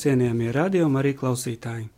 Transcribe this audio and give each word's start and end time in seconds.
Cienījamie 0.00 0.52
radiokamā 0.56 1.02
arī 1.02 1.14
klausītāji! 1.18 1.88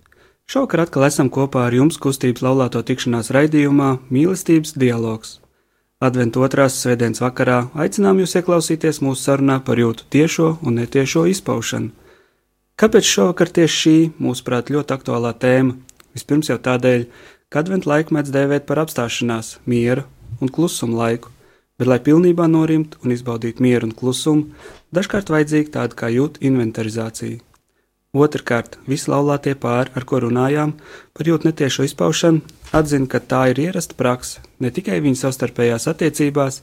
Šovakar 0.50 0.82
atkal 0.84 1.06
esam 1.06 1.30
kopā 1.32 1.68
ar 1.68 1.74
jums 1.76 1.96
kustības 2.02 2.42
laulāto 2.44 2.82
tikšanās 2.84 3.30
raidījumā 3.32 3.92
Mīlestības 4.12 4.74
dialogs. 4.76 5.38
Adventu 6.02 6.42
otrās 6.42 6.80
svētdienas 6.82 7.22
vakarā 7.22 7.58
aicinām 7.78 8.18
jūs 8.18 8.34
ieklausīties 8.40 8.98
mūsu 9.06 9.22
sarunā 9.22 9.60
par 9.64 9.78
jūtu 9.78 10.08
tiešo 10.10 10.48
un 10.66 10.80
netiešo 10.80 11.22
izpaušanu. 11.30 11.92
Kāpēc 12.76 13.06
šovakar 13.06 13.52
tieši 13.54 13.78
šī, 13.82 13.94
mūsuprāt, 14.18 14.72
ļoti 14.74 14.96
aktuālā 14.96 15.30
tēma? 15.38 15.76
Vispirms 16.16 16.50
jau 16.50 16.58
tādēļ, 16.66 17.06
ka 17.48 17.62
adventu 17.62 17.92
laiku 17.92 18.16
mēdz 18.16 18.34
dēvēt 18.34 18.66
par 18.66 18.82
apstāšanās, 18.82 19.60
miera 19.70 20.02
un 20.42 20.50
klusuma 20.50 20.98
laiku, 21.04 21.30
bet, 21.78 21.86
lai 21.86 22.00
pilnībā 22.02 22.48
norimtu 22.50 22.98
un 23.04 23.14
izbaudītu 23.14 23.62
mieru 23.62 23.88
un 23.88 23.96
klusumu, 23.96 24.50
dažkārt 24.90 25.30
vajadzīga 25.30 25.76
tāda 25.78 26.00
kā 26.02 26.10
jūtu 26.10 26.42
inventarizācija. 26.50 27.38
Otrakārt, 28.12 28.76
visi 28.84 29.08
laulātie 29.08 29.54
pāri, 29.56 29.88
ar 29.96 30.04
ko 30.04 30.18
runājām 30.20 30.74
par 31.16 31.28
jūtu 31.30 31.48
netiešo 31.48 31.86
izpaušanu, 31.88 32.42
atzina, 32.76 33.08
ka 33.08 33.22
tā 33.24 33.46
ir 33.54 33.62
ierasta 33.62 33.96
praksa 33.96 34.42
ne 34.60 34.68
tikai 34.68 34.98
viņu 35.00 35.16
savstarpējās 35.16 35.88
attiecībās, 35.88 36.60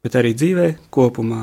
bet 0.00 0.16
arī 0.16 0.32
dzīvē 0.32 0.70
kopumā. 0.96 1.42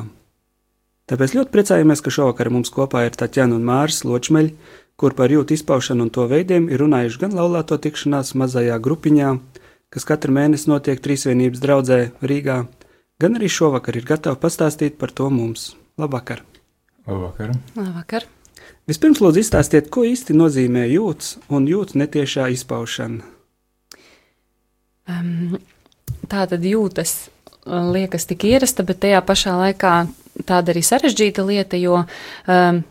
Tāpēc 1.06 1.38
ļoti 1.38 1.54
priecājamies, 1.54 2.02
ka 2.02 2.16
šovakar 2.18 2.50
mums 2.50 2.74
kopā 2.74 3.06
ir 3.06 3.14
Tatjana 3.20 3.60
un 3.60 3.70
Mārs 3.70 4.02
Ločmeļi, 4.08 4.56
kur 4.98 5.14
par 5.14 5.30
jūtu 5.30 5.54
izpaušanu 5.54 6.08
un 6.08 6.14
to 6.16 6.26
veidiem 6.32 6.66
ir 6.74 6.82
runājuši 6.82 7.22
gan 7.22 7.38
laulāto 7.38 7.78
tikšanās 7.78 8.34
mazajā 8.40 8.82
grupiņā, 8.82 9.34
kas 9.94 10.10
katru 10.10 10.34
mēnesi 10.34 10.72
notiek 10.74 10.98
Trīsvienības 10.98 11.62
draudzē 11.62 12.00
Rīgā, 12.26 12.64
gan 13.22 13.38
arī 13.38 13.54
šovakar 13.54 14.02
ir 14.02 14.10
gatavi 14.10 14.42
pastāstīt 14.42 14.98
par 14.98 15.14
to 15.14 15.30
mums. 15.30 15.76
Labvakar! 16.02 16.42
Labvakar! 17.06 17.54
Labvakar. 17.78 18.34
Vispirms, 18.90 19.22
lūdzu, 19.24 19.40
izstāstiet, 19.40 19.88
ko 19.94 20.04
īsti 20.04 20.36
nozīmē 20.36 20.84
jūtas 20.92 21.38
un 21.54 21.70
jūtas 21.72 21.96
netiešā 22.02 22.50
izpaušana. 22.52 23.24
Um, 25.08 25.56
tā 26.32 26.44
tad 26.52 26.64
jūtas 26.68 27.14
uh, 27.28 27.92
liekas 27.96 28.28
tik 28.28 28.44
ierasta, 28.52 28.84
bet 28.88 29.00
tajā 29.04 29.22
pašā 29.24 29.56
laikā 29.60 29.94
tāda 30.48 30.74
arī 30.74 30.84
sarežģīta 30.84 31.48
lieta, 31.48 31.80
jo 31.80 32.02
um, 32.04 32.84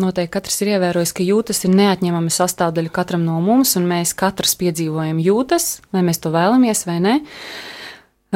noteikti 0.00 0.34
katrs 0.36 0.60
ir 0.60 0.74
ievērojis, 0.74 1.16
ka 1.16 1.24
jūtas 1.24 1.64
ir 1.64 1.74
neatņemama 1.76 2.32
sastāvdaļa 2.36 2.92
katram 2.92 3.24
no 3.24 3.40
mums, 3.44 3.76
un 3.80 3.88
mēs 3.88 4.12
katrs 4.18 4.56
piedzīvojam 4.60 5.20
jūtas, 5.24 5.78
vai 5.92 6.04
mēs 6.06 6.20
to 6.20 6.32
vēlamies 6.36 6.84
vai 6.88 6.98
nē. 7.04 7.18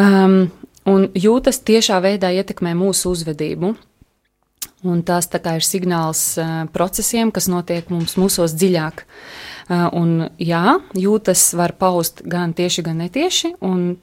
Um, 0.00 0.38
un 0.88 1.10
jūtas 1.12 1.60
tiešā 1.68 2.00
veidā 2.04 2.32
ietekmē 2.32 2.72
mūsu 2.78 3.12
uzvedību. 3.12 3.74
Un 4.84 5.00
kā 5.00 5.54
ir 5.56 5.64
signāls 5.64 6.22
uh, 6.36 6.66
procesiem, 6.72 7.30
kas 7.32 7.48
notiek 7.48 7.88
mums 7.88 8.18
mūsos 8.20 8.52
dziļāk. 8.52 9.04
Uh, 9.64 9.88
un 9.96 10.10
jā, 10.36 10.76
jūtas 10.92 11.54
var 11.56 11.72
paust 11.80 12.20
gan 12.28 12.52
tieši, 12.52 12.84
gan 12.84 13.00
netieši, 13.00 13.54
un 13.64 13.96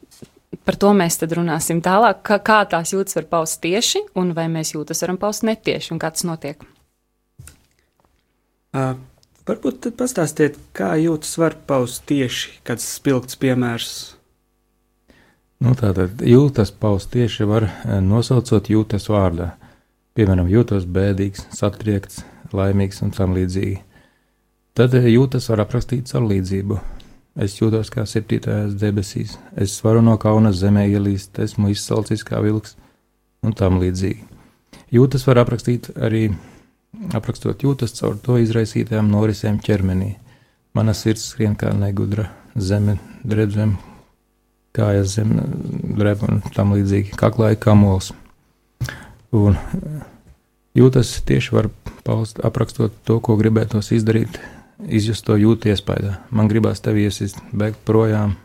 par 0.66 0.80
to 0.82 0.96
mēs 0.98 1.20
tad 1.22 1.36
runāsim 1.38 1.84
tālāk, 1.86 2.24
kā, 2.26 2.40
kā 2.42 2.64
tās 2.66 2.96
jūtas 2.96 3.20
var 3.20 3.30
paust 3.30 3.62
tieši, 3.62 4.08
un 4.18 4.34
vai 4.34 4.48
mēs 4.50 4.74
jūtas 4.74 5.06
varam 5.06 5.22
paust 5.22 5.46
netieši, 5.46 5.94
un 5.94 6.02
kā 6.02 6.10
tas 6.16 6.26
notiek. 6.26 6.66
Uh, 8.74 8.98
varbūt 9.46 9.84
tad 9.86 10.00
pastāstiet, 10.02 10.58
kā 10.74 10.96
jūtas 10.98 11.38
var 11.38 11.60
paust 11.70 12.08
tieši, 12.10 12.58
kāds 12.66 12.90
spilgts 12.98 13.38
piemērs. 13.38 13.94
Nu, 15.62 15.78
tātad 15.78 16.26
jūtas 16.26 16.74
paust 16.74 17.14
tieši 17.14 17.46
var 17.46 17.70
nosaucot 18.02 18.74
jūtas 18.74 19.12
vārdā 19.14 19.52
piemēram, 20.18 20.50
jūtos 20.52 20.88
bēdīgs, 20.90 21.48
satriekts, 21.56 22.24
laimīgs 22.56 23.02
un 23.06 23.14
tam 23.16 23.36
līdzīgi. 23.38 23.80
Tad 24.78 24.96
eh, 24.96 25.08
jūtas 25.12 25.50
var 25.52 25.66
aprakstīt 25.66 26.12
ar 26.16 26.26
līdzību. 26.28 26.80
Es 27.42 27.56
jūtos 27.62 27.88
kā 27.92 28.04
septītājās 28.08 28.76
debesīs, 28.76 29.38
es 29.56 29.78
varu 29.86 30.02
no 30.04 30.18
kauna 30.20 30.52
zemē 30.52 30.84
ielīst, 30.92 31.40
esmu 31.40 31.70
izsalcis 31.72 32.26
kā 32.28 32.42
vilks 32.44 32.76
un 33.48 33.56
tam 33.56 33.80
līdzīgi. 33.80 34.26
Jūtas 34.92 35.24
var 35.28 35.40
aprakstīt 35.46 35.94
arī 35.96 36.26
aprakstot 37.16 37.64
jūtas 37.64 37.96
caur 37.96 38.18
to 38.20 38.36
izraisītajām 38.42 39.08
norisēm 39.12 39.62
ķermenī. 39.64 40.18
Mana 40.76 40.96
sirds 40.96 41.30
skrien 41.32 41.56
kā 41.60 41.72
negudra, 41.76 42.30
zeme 42.56 42.98
dreb 43.24 43.56
zem, 43.56 43.78
kājas 44.76 45.16
zem 45.16 45.32
dreb 46.00 46.24
un 46.28 46.44
tam 46.56 46.76
līdzīgi, 46.76 47.16
kaklā 47.20 47.54
ir 47.56 47.62
kamols. 47.64 48.12
Un 49.32 49.56
jūtas 50.76 51.14
tieši 51.28 51.56
var 51.56 51.70
paust, 52.06 52.42
aprakstot 52.44 52.96
to, 53.08 53.20
ko 53.24 53.38
gribētos 53.40 53.92
izdarīt, 53.96 54.40
izjust 54.88 55.26
to 55.28 55.38
jūtu 55.40 55.72
iespējā. 55.72 56.18
Man 56.36 56.50
gribās 56.52 56.84
tevi 56.84 57.06
iesist, 57.08 57.40
bēgt 57.56 57.84
projām 57.88 58.36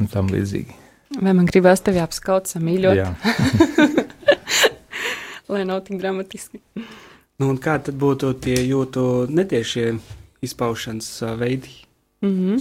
un 0.00 0.08
tam 0.10 0.30
līdzīgi. 0.32 0.78
Vai 1.20 1.34
man 1.36 1.46
gribās 1.46 1.84
tevi 1.84 2.00
apskaut, 2.02 2.48
samīļot? 2.50 2.96
Jā. 2.96 3.12
Lai 5.52 5.64
nav 5.68 5.82
tik 5.84 6.00
dramatiski. 6.00 6.62
Nu, 7.38 7.50
un 7.50 7.58
kā 7.60 7.76
tad 7.84 7.98
būtu 8.00 8.32
tie 8.40 8.56
jūtu 8.64 9.26
netiešie 9.28 9.90
izpaušanas 10.42 11.10
veidi? 11.38 11.74
Mm 12.22 12.34
-hmm. 12.38 12.56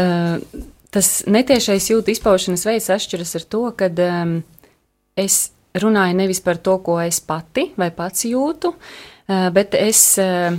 uh, 0.00 0.62
tas 0.90 1.24
netiešais 1.26 1.90
jūtu 1.90 2.10
izpaušanas 2.14 2.66
veids 2.66 2.90
atšķiras 2.90 3.34
ar 3.36 3.42
to, 3.42 3.62
ka 3.76 3.90
um, 3.90 4.42
es 5.16 5.50
runāju 5.82 6.16
nevis 6.18 6.40
par 6.44 6.60
to, 6.62 6.78
ko 6.84 6.98
es 7.02 7.20
pati 7.24 7.68
vai 7.76 7.90
pats 7.94 8.26
jūtu, 8.28 8.74
eh, 9.28 9.48
bet 9.54 9.74
es 9.78 10.02
eh, 10.22 10.54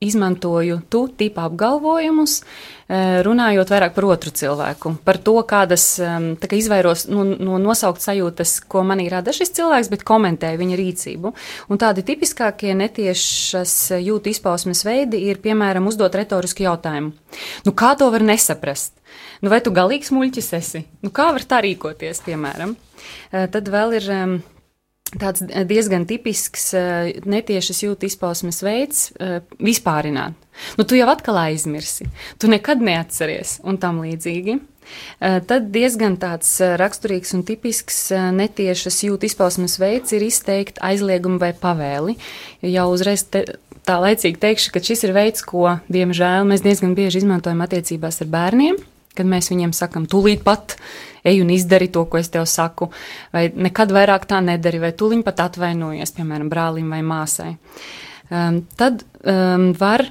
izmantoju 0.00 0.80
tu 0.88 1.08
tipu 1.08 1.40
apgalvojumus, 1.42 2.42
eh, 2.88 3.22
runājot 3.26 3.70
vairāk 3.72 3.94
par 3.94 4.04
otru 4.04 4.30
cilvēku, 4.30 4.94
par 5.04 5.18
to, 5.18 5.34
kādas 5.42 5.98
kā 6.38 6.56
izvairos 6.56 7.08
no, 7.10 7.24
no 7.24 7.58
nosaukt 7.58 8.00
sajūtas, 8.04 8.60
ko 8.70 8.84
manī 8.86 9.08
rada 9.10 9.34
šis 9.34 9.50
cilvēks, 9.58 9.90
bet 9.90 10.04
komentēju 10.06 10.60
viņa 10.60 10.78
rīcību. 10.78 11.32
Un 11.68 11.78
tādi 11.82 12.04
tipiskākie 12.06 12.76
netiešas 12.78 13.74
jūtu 13.98 14.30
izpausmes 14.30 14.84
veidi 14.86 15.24
ir, 15.28 15.42
piemēram, 15.42 15.88
uzdot 15.90 16.14
retorisku 16.14 16.62
jautājumu. 16.62 17.12
Nu, 17.66 17.72
kā 17.74 17.96
to 17.98 18.10
var 18.14 18.22
nesaprast? 18.22 18.94
Nu, 19.42 19.50
vai 19.50 19.58
tu 19.64 19.74
galīgs 19.74 20.12
muļķis 20.14 20.52
esi? 20.58 20.84
Nu, 21.02 21.10
kā 21.10 21.32
var 21.34 21.42
tā 21.42 21.58
rīkoties, 21.64 22.22
piemēram? 22.26 22.76
Eh, 23.32 23.50
tad 23.50 23.66
vēl 23.66 23.98
ir 23.98 24.14
tāds 25.16 25.44
diezgan 25.68 26.06
tipisks 26.08 26.72
eh, 26.76 27.12
netiešas 27.28 27.84
jūtu 27.84 28.08
izpausmes 28.08 28.60
veids 28.64 29.08
eh,- 29.18 29.38
vispārināt. 29.70 30.36
Nu, 30.78 30.84
tu 30.84 30.98
jau 30.98 31.06
atkal 31.08 31.38
aizmirsi, 31.38 32.08
tu 32.38 32.50
nekad 32.50 32.82
neatceries 32.82 33.60
un 33.62 33.78
tam 33.78 34.02
līdzīgi. 34.02 34.58
Tad 35.20 35.66
diezgan 35.68 36.14
tāds 36.16 36.48
raksturīgs 36.80 37.34
un 37.36 37.42
tipisks 37.44 37.98
netiešas 38.32 39.02
jūtu 39.04 39.28
izpausmes 39.28 39.76
veids 39.76 40.14
ir 40.16 40.24
izteikt 40.24 40.80
aizliegumu 40.80 41.36
vai 41.42 41.52
pavēli. 41.52 42.16
Jau 42.72 42.86
uzreiz 42.94 43.26
te, 43.28 43.44
tā 43.84 43.98
laicīgi 44.00 44.40
teikšu, 44.40 44.72
ka 44.72 44.80
šis 44.80 45.04
ir 45.04 45.12
veids, 45.12 45.44
ko, 45.44 45.76
diemžēl, 45.92 46.48
mēs 46.48 46.64
diezgan 46.64 46.96
bieži 46.96 47.20
izmantojam 47.20 47.60
attiecībās 47.68 48.24
ar 48.24 48.32
bērniem 48.32 48.80
kad 49.18 49.28
mēs 49.28 49.50
viņiem 49.52 49.74
sakam, 49.76 50.06
tūlīt 50.10 50.46
pat 50.46 50.78
ej 51.28 51.42
un 51.42 51.50
izdari 51.50 51.88
to, 51.92 52.04
ko 52.08 52.20
es 52.20 52.30
tev 52.32 52.46
saku, 52.48 52.90
vai 53.34 53.48
nekad 53.54 53.92
vairāk 53.94 54.26
tā 54.28 54.40
nedari, 54.44 54.80
vai 54.82 54.92
tūlīt 54.96 55.24
pat 55.26 55.44
atvainojies, 55.48 56.14
piemēram, 56.16 56.50
brālim 56.52 56.92
vai 56.94 57.02
māsai. 57.06 57.56
Um, 58.28 58.62
tad 58.78 59.04
um, 59.24 59.70
var 59.78 60.04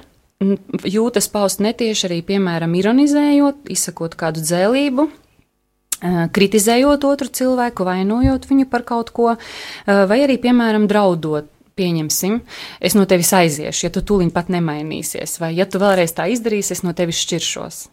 jūtas 0.86 1.30
paust 1.30 1.62
netieši 1.62 2.08
arī, 2.08 2.20
piemēram, 2.26 2.74
ironizējot, 2.78 3.68
izsakot 3.74 4.16
kādu 4.18 4.42
dzēlību, 4.42 5.06
uh, 5.08 6.24
kritizējot 6.34 7.06
otru 7.08 7.30
cilvēku, 7.40 7.86
vainojot 7.86 8.48
viņu 8.50 8.66
par 8.70 8.86
kaut 8.86 9.14
ko, 9.14 9.34
uh, 9.34 10.02
vai 10.10 10.24
arī, 10.26 10.38
piemēram, 10.42 10.88
draudot 10.90 11.50
pieņemsim, 11.78 12.40
es 12.82 12.96
no 12.98 13.04
tevis 13.06 13.30
aiziešu, 13.38 13.84
ja 13.86 13.92
tu 13.94 14.02
tūlīt 14.02 14.34
pat 14.34 14.50
nemainīsies, 14.50 15.36
vai 15.38 15.52
ja 15.54 15.66
tu 15.70 15.78
vēlreiz 15.78 16.10
tā 16.16 16.26
izdarīsi, 16.32 16.74
es 16.74 16.82
no 16.82 16.90
tevis 16.90 17.22
šķiršos. 17.22 17.84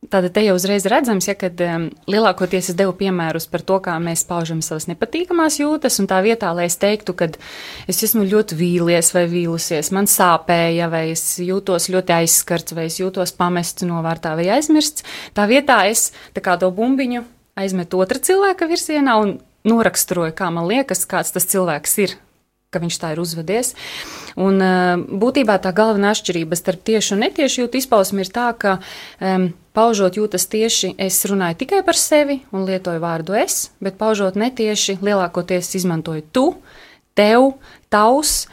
Tātad 0.00 0.32
te 0.32 0.40
jau 0.40 0.54
uzreiz 0.56 0.86
redzams, 0.88 1.26
ja 1.28 1.34
kad 1.36 1.58
um, 1.60 1.82
lielākoties 2.08 2.70
es 2.72 2.76
devu 2.78 2.94
piemērus 2.96 3.44
par 3.52 3.60
to, 3.68 3.76
kā 3.84 3.98
mēs 4.00 4.22
paužam 4.24 4.62
savas 4.64 4.86
nepatīkamās 4.88 5.58
jūtas, 5.60 5.98
un 6.00 6.08
tā 6.08 6.22
vietā, 6.24 6.54
lai 6.56 6.70
es 6.70 6.78
teiktu, 6.80 7.12
ka 7.18 7.28
es 7.84 8.00
esmu 8.06 8.24
ļoti 8.30 8.56
vīlies 8.56 9.12
vai 9.12 9.26
vīlusies, 9.28 9.92
man 9.92 10.08
sāpēja, 10.08 10.88
vai 10.88 11.02
es 11.12 11.26
jūtos 11.44 11.90
ļoti 11.92 12.16
aizskarts, 12.16 12.72
vai 12.78 12.88
es 12.88 12.96
jūtos 13.02 13.36
pamests 13.36 13.84
novārtā 13.84 14.32
vai 14.40 14.48
aizmirsts, 14.56 15.04
tā 15.36 15.44
vietā 15.52 15.82
es 15.92 16.08
tā 16.32 16.40
kā 16.48 16.56
to 16.56 16.72
bumbiņu 16.72 17.26
aizmetu 17.60 18.00
otra 18.00 18.24
cilvēka 18.24 18.72
virzienā 18.72 19.20
un 19.20 19.36
noraksturoju, 19.68 20.32
kā 20.32 20.48
man 20.48 20.64
liekas, 20.72 21.04
kāds 21.04 21.36
tas 21.36 21.44
cilvēks 21.52 21.98
ir 22.06 22.16
ka 22.70 22.78
viņš 22.78 22.96
tā 23.02 23.08
ir 23.12 23.20
uzvedies. 23.20 23.74
Un, 24.38 24.62
būtībā 25.20 25.56
tā 25.58 25.74
galvenā 25.74 26.14
atšķirība 26.14 26.56
starp 26.56 26.84
tiešu 26.86 27.16
un 27.16 27.26
netiešu 27.26 27.64
jūtu 27.64 27.80
izpausmi 27.82 28.22
ir 28.22 28.30
tā, 28.30 28.52
ka 28.54 28.78
um, 29.18 29.50
paužot 29.76 30.18
jūtas 30.18 30.46
tieši, 30.50 30.94
es 31.00 31.20
runāju 31.28 31.60
tikai 31.62 31.82
par 31.86 31.98
sevi 31.98 32.40
un 32.54 32.66
lietoju 32.68 33.02
vārdu 33.02 33.36
es, 33.38 33.70
bet 33.82 33.98
paužot 34.00 34.38
netieši, 34.40 34.98
lielākoties 35.04 35.74
izmantoju 35.80 36.26
tu, 36.32 36.46
tev, 37.18 37.52
tavs. 37.92 38.48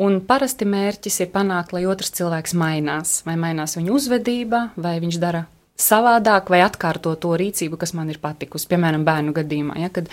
Un 0.00 0.22
parasti 0.24 0.64
mērķis 0.64 1.18
ir 1.20 1.28
panākt, 1.34 1.74
lai 1.76 1.84
otrs 1.84 2.14
cilvēks 2.16 2.54
mainās, 2.56 3.18
vai 3.28 3.34
mainās 3.36 3.76
viņa 3.76 3.92
uzvedība, 3.92 4.62
vai 4.80 4.94
viņš 5.02 5.18
dara 5.20 5.44
savādāk 5.78 6.50
vai 6.50 6.62
atkārto 6.64 7.12
to 7.20 7.34
rīcību, 7.38 7.78
kas 7.78 7.92
man 7.94 8.08
ir 8.10 8.18
patikusi. 8.22 8.66
Piemēram, 8.70 9.04
bērnu 9.06 9.34
gadījumā, 9.36 9.76
ja, 9.82 9.90
kad 9.92 10.08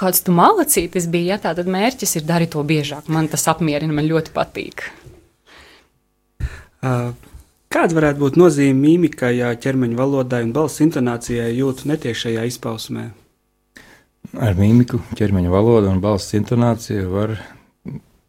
kāds 0.00 0.22
tu 0.24 0.34
malacītis 0.36 1.10
bija, 1.12 1.36
ja, 1.36 1.54
tad 1.58 1.68
mērķis 1.68 2.16
ir 2.20 2.28
darīt 2.28 2.54
to 2.54 2.62
biežāk. 2.66 3.10
Man 3.12 3.28
tas 3.32 3.48
apmierina, 3.50 3.98
man 3.98 4.08
ļoti 4.08 4.34
patīk. 4.36 4.86
Uh, 6.80 7.10
kāda 7.70 7.96
varētu 7.98 8.22
būt 8.24 8.40
nozīme 8.40 8.76
mīmikai, 8.80 9.36
ķermeņa 9.62 9.98
valodai 9.98 10.42
un 10.46 10.52
balss 10.56 10.82
intonācijai 10.84 11.52
jūtu 11.58 11.90
netiešajā 11.92 12.48
izpausmē? 12.50 13.06
Ar 14.36 14.58
mīmiku, 14.58 15.00
ķermeņa 15.18 15.52
valodu 15.52 15.90
un 15.90 16.02
balss 16.02 16.36
intonāciju 16.38 17.08
var 17.14 17.38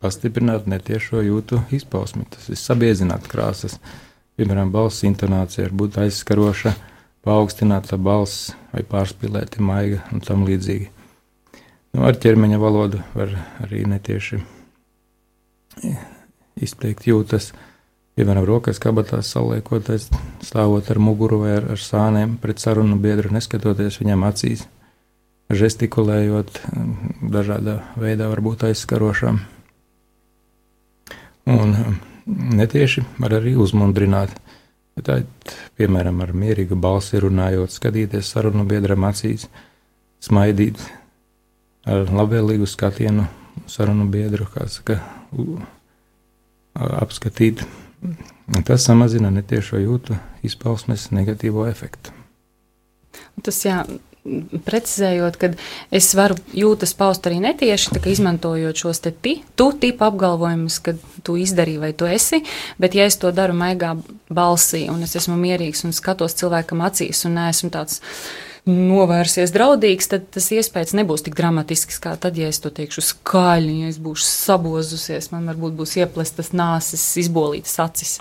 pastiprināt 0.02 0.70
netiešo 0.72 1.22
jūtu 1.26 1.60
izpausmi. 1.76 2.26
Tas 2.32 2.48
ir 2.50 2.58
sabiezināt 2.58 3.28
krāsas. 3.30 3.78
Uh, 3.78 4.00
Piemēram, 4.42 4.72
balss 4.74 5.04
intonācija 5.06 5.68
var 5.68 5.74
būt 5.78 5.98
aizskaroša, 6.02 6.72
paaugstināta 7.28 7.98
balss 8.02 8.54
vai 8.72 8.82
pārspīlēta 8.90 9.62
maiga 9.62 10.00
un 10.10 10.24
tam 10.26 10.48
līdzīgi. 10.48 10.88
Nu, 11.94 12.06
ar 12.08 12.16
ķermeņa 12.18 12.58
valodu 12.58 13.04
var 13.14 13.36
arī 13.62 13.84
netieši 13.92 14.40
izteikt 16.64 17.06
jūtas. 17.12 17.52
Piemēram, 18.22 18.46
rokas 18.46 18.78
kabatās 18.78 19.32
saliekoties, 19.34 20.04
stāvot 20.46 20.86
ar 20.94 21.00
muguru 21.02 21.40
vai 21.42 21.56
ar, 21.56 21.64
ar 21.74 21.80
sāniem 21.82 22.36
pret 22.38 22.62
sarunu 22.62 23.00
biedru, 23.02 23.32
neskatoties 23.34 23.98
viņam 23.98 24.28
acīs, 24.28 24.62
žestikulējot, 25.50 26.60
dažādā 27.34 27.80
veidā 27.98 28.30
var 28.30 28.44
būt 28.46 28.68
aizskarošām. 28.70 29.42
Un, 31.50 31.76
netieši 32.62 33.08
var 33.18 33.40
arī 33.42 33.56
uzmundrināt. 33.58 34.38
Tā, 35.02 35.18
piemēram, 35.82 36.22
ar 36.22 36.38
mierīgu 36.38 36.78
balsi 36.78 37.18
runājot, 37.26 37.74
skatīties 37.74 38.30
sarunu 38.36 38.70
biedram 38.70 39.10
acīs, 39.10 39.50
smaidīt 40.22 40.78
ar 41.90 42.06
labvēlīgu 42.22 42.70
skatienu 42.70 43.26
sarunu 43.66 44.06
biedru, 44.14 44.46
kā 44.54 44.70
saka, 44.70 45.02
apskatīt. 46.76 47.66
Tas 48.68 48.86
samazina 48.88 49.30
netiešo 49.34 49.80
jūtu 49.82 50.18
izpausmes 50.46 51.10
negatīvo 51.14 51.68
efektu. 51.70 52.14
Tas 53.44 53.60
jā, 53.66 53.84
precizējot, 54.66 55.38
ka 55.42 55.50
es 55.94 56.12
varu 56.18 56.38
jūtas 56.54 56.94
paust 56.98 57.26
arī 57.26 57.40
netieši, 57.42 58.02
izmantojot 58.12 58.84
šos 58.84 59.02
te 59.02 59.12
ti, 59.12 59.40
tu 59.58 59.72
tipu 59.74 60.06
apgalvojumus, 60.06 60.78
ka 60.86 60.94
tu 61.26 61.38
izdarīji 61.42 61.82
vai 61.82 61.92
tu 61.98 62.10
esi, 62.10 62.44
bet 62.82 62.98
ja 62.98 63.08
es 63.10 63.18
to 63.22 63.32
daru 63.34 63.58
maigā 63.58 63.96
balsī 64.30 64.88
un 64.94 65.02
es 65.08 65.16
esmu 65.18 65.38
mierīgs 65.42 65.86
un 65.88 65.96
skatos 65.98 66.38
cilvēkam 66.42 66.86
acīs 66.86 67.26
un 67.26 67.38
neesmu 67.40 67.72
tāds 67.74 68.02
novērsies 68.70 69.54
draudīgs, 69.56 70.10
tad 70.12 70.28
tas 70.34 70.52
iespējas 70.54 70.94
nebūs 70.98 71.26
tik 71.26 71.36
dramatisks, 71.38 71.98
kā 72.02 72.14
tad, 72.22 72.38
ja 72.38 72.52
es 72.52 72.62
to 72.62 72.70
teikšu 72.74 73.04
skaļi, 73.08 73.80
ja 73.84 73.92
es 73.92 73.98
būšu 74.02 74.28
sabozusies, 74.28 75.32
man 75.34 75.50
varbūt 75.50 75.76
būs 75.80 75.98
ieplestas 75.98 76.52
nāses, 76.54 77.04
izbolītas 77.18 77.80
acis. 77.82 78.20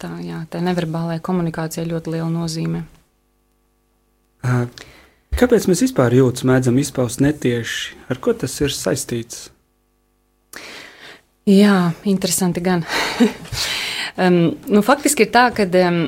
Tā, 0.00 0.10
jā, 0.24 0.40
tā 0.50 0.60
neverbālajā 0.64 1.20
komunikācijā 1.24 1.84
ļoti 1.88 2.16
liela 2.16 2.30
nozīme. 2.32 2.84
Kāpēc 5.34 5.66
mēs 5.68 5.84
vispār 5.86 6.14
jūtas 6.14 6.44
mēdzam 6.46 6.78
izpaust 6.80 7.22
netieši? 7.24 7.98
Ar 8.12 8.20
ko 8.22 8.34
tas 8.38 8.54
ir 8.62 8.72
saistīts? 8.74 9.48
Jā, 11.48 11.92
interesanti 12.08 12.62
gan. 12.64 12.84
um, 14.22 14.38
nu, 14.72 14.80
faktiski 14.84 15.26
ir 15.26 15.32
tā, 15.34 15.48
ka 15.56 15.66
um, 15.84 15.98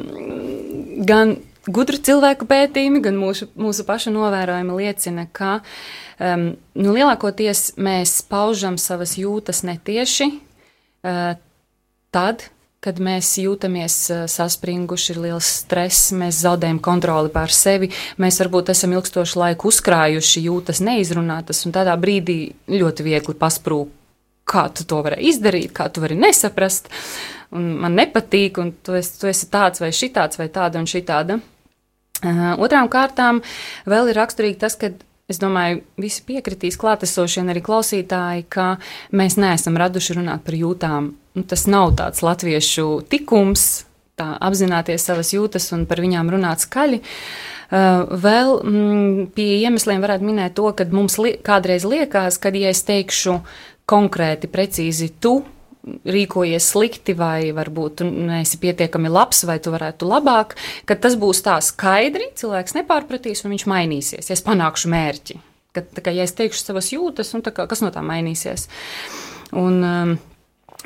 gan 1.04 1.36
gudru 1.66 1.98
cilvēku 1.98 2.48
pētījumi, 2.48 3.02
gan 3.04 3.18
mūsu, 3.20 3.50
mūsu 3.58 3.86
pašu 3.88 4.12
novērojumi 4.14 4.76
liecina, 4.80 5.26
ka 5.32 5.58
um, 5.60 6.52
nu, 6.78 6.92
lielākoties 6.96 7.74
mēs 7.76 8.20
paužam 8.30 8.78
savas 8.80 9.16
jūtas 9.18 9.64
netieši 9.66 10.30
uh, 10.30 11.34
tad, 12.14 12.48
kad 12.86 13.00
mēs 13.02 13.32
jūtamies 13.40 13.94
eh, 14.14 14.24
saspringuši, 14.30 15.08
ir 15.14 15.22
liels 15.24 15.48
stress, 15.62 16.12
mēs 16.14 16.38
zaudējam 16.44 16.78
kontroli 16.84 17.32
pār 17.34 17.50
sevi, 17.54 17.90
mēs 18.22 18.38
varbūt 18.42 18.70
esam 18.74 18.94
ilgstošu 18.94 19.40
laiku 19.42 19.72
uzkrājuši, 19.72 20.44
jūtas 20.46 20.82
neizrunātas, 20.86 21.64
un 21.66 21.74
tādā 21.74 21.96
brīdī 21.98 22.38
ļoti 22.70 23.06
viegli 23.06 23.34
pasprūk, 23.40 23.90
kā 24.46 24.68
tu 24.70 24.86
to 24.86 25.00
vari 25.02 25.26
izdarīt, 25.26 25.72
kā 25.74 25.88
tu 25.90 26.04
vari 26.04 26.18
nesaprast, 26.20 26.92
un 27.56 27.72
man 27.82 27.98
nepatīk, 27.98 28.62
un 28.62 28.70
tu 28.86 28.94
esi, 28.94 29.16
tu 29.18 29.30
esi 29.32 29.50
tāds 29.50 29.82
vai 29.82 29.90
šitāds 29.90 30.38
vai 30.38 30.46
tāda 30.54 30.78
un 30.78 30.86
šitāda. 30.90 31.40
Otrām 32.22 32.88
kārtām 32.92 33.42
vēl 33.88 34.12
ir 34.12 34.18
raksturīgi 34.22 34.62
tas, 34.62 34.78
ka 34.80 34.94
Es 35.26 35.40
domāju, 35.42 35.80
visi 35.98 36.20
piekritīs 36.22 36.76
klātesošie 36.78 37.40
un 37.42 37.48
arī 37.50 37.58
klausītāji, 37.66 38.44
ka 38.46 38.76
mēs 39.10 39.34
neesam 39.42 39.74
raduši 39.74 40.14
runāt 40.20 40.44
par 40.46 40.54
jūtām. 40.54 41.08
Nu, 41.34 41.42
tas 41.42 41.64
nav 41.66 41.96
tāds 41.98 42.22
latviešu 42.22 42.84
tikums, 43.10 43.64
tā 44.14 44.28
apzināties 44.38 45.02
savas 45.02 45.32
jūtas 45.34 45.66
un 45.74 45.82
par 45.90 45.98
viņām 46.04 46.30
runāt 46.30 46.62
skaļi. 46.62 47.00
Vēl 47.66 48.52
mm, 48.62 49.26
pie 49.34 49.48
iemesliem 49.66 50.06
varētu 50.06 50.28
minēt 50.28 50.54
to, 50.54 50.70
ka 50.78 50.86
mums 50.94 51.18
li 51.18 51.34
kādreiz 51.42 51.82
liekas, 51.82 52.38
ka, 52.38 52.54
ja 52.54 52.70
es 52.70 52.86
teikšu 52.86 53.40
konkrēti, 53.90 54.46
precīzi 54.46 55.10
tu, 55.18 55.40
rīkojies 55.86 56.68
slikti, 56.72 57.14
vai 57.18 57.52
varbūt 57.54 58.00
tu 58.00 58.06
neesi 58.10 58.58
pietiekami 58.62 59.10
labs, 59.12 59.44
vai 59.48 59.58
tu 59.62 59.72
varētu 59.74 60.08
labāk, 60.10 60.56
kad 60.88 61.02
tas 61.02 61.16
būs 61.18 61.42
tā 61.46 61.58
skaidri, 61.64 62.30
cilvēks 62.38 62.76
nepārpratīs 62.78 63.44
un 63.44 63.54
viņš 63.54 63.66
mainīsies, 63.70 64.30
ja 64.30 64.36
es 64.36 64.44
panākšu 64.46 64.90
mērķi. 64.92 65.38
Kad, 65.76 65.90
kā, 66.00 66.14
ja 66.14 66.24
es 66.24 66.34
teikšu 66.36 66.62
savas 66.62 66.88
jūtas, 66.94 67.34
un 67.36 67.44
kā, 67.44 67.66
kas 67.68 67.84
no 67.84 67.92
tā 67.94 68.02
mainīsies. 68.04 68.66
Un, 69.56 69.82
um, 69.84 70.14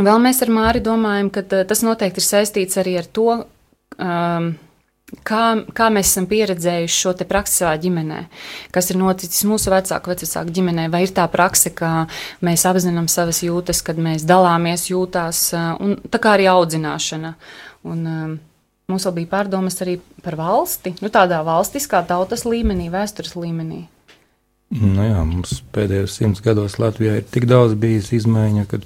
vēl 0.00 0.24
mēs 0.24 0.42
ar 0.44 0.52
Māri 0.52 0.82
domājam, 0.84 1.30
ka 1.32 1.44
tas 1.46 1.84
noteikti 1.86 2.20
ir 2.20 2.26
saistīts 2.26 2.80
arī 2.80 2.98
ar 3.00 3.08
to, 3.08 3.28
um, 3.96 4.50
kā, 5.26 5.44
kā 5.76 5.88
mēs 5.92 6.10
esam 6.12 6.26
pieredzējuši 6.30 6.96
šo 6.96 7.14
praksi 7.28 7.62
savā 7.62 7.76
ģimenē, 7.82 8.20
kas 8.74 8.90
ir 8.92 9.00
noticis 9.00 9.46
mūsu 9.48 9.72
vecāku, 9.72 10.12
vecāku 10.12 10.54
ģimenē, 10.58 10.88
vai 10.92 11.04
ir 11.06 11.14
tā 11.16 11.26
prakse, 11.30 11.72
ka 11.74 12.06
mēs 12.44 12.66
apzinām 12.68 13.08
savas 13.10 13.42
jūtas, 13.44 13.82
kad 13.86 14.00
mēs 14.00 14.26
dalāmies 14.28 14.88
jūtās, 14.90 15.50
un 15.82 15.98
tā 16.10 16.22
kā 16.22 16.36
arī 16.36 16.48
audzināšana. 16.52 17.34
Un, 17.90 18.04
mums 18.90 19.06
vēl 19.06 19.16
bija 19.20 19.32
pārdomas 19.36 19.80
arī 19.84 19.98
par 20.24 20.36
valsti, 20.40 20.96
nu, 21.00 21.12
tādā 21.12 21.40
valstiskā 21.46 22.02
tautas 22.08 22.44
līmenī, 22.48 22.90
vēstures 22.92 23.36
līmenī. 23.38 23.86
Nu 24.70 25.02
jā, 25.02 25.22
mums 25.26 25.56
pēdējos 25.74 26.20
simts 26.20 26.42
gados 26.44 26.76
Latvijā 26.78 27.16
ir 27.18 27.24
tik 27.26 27.48
daudz 27.50 27.74
bijis 27.74 28.12
izmaiņa, 28.14 28.68
kad 28.70 28.84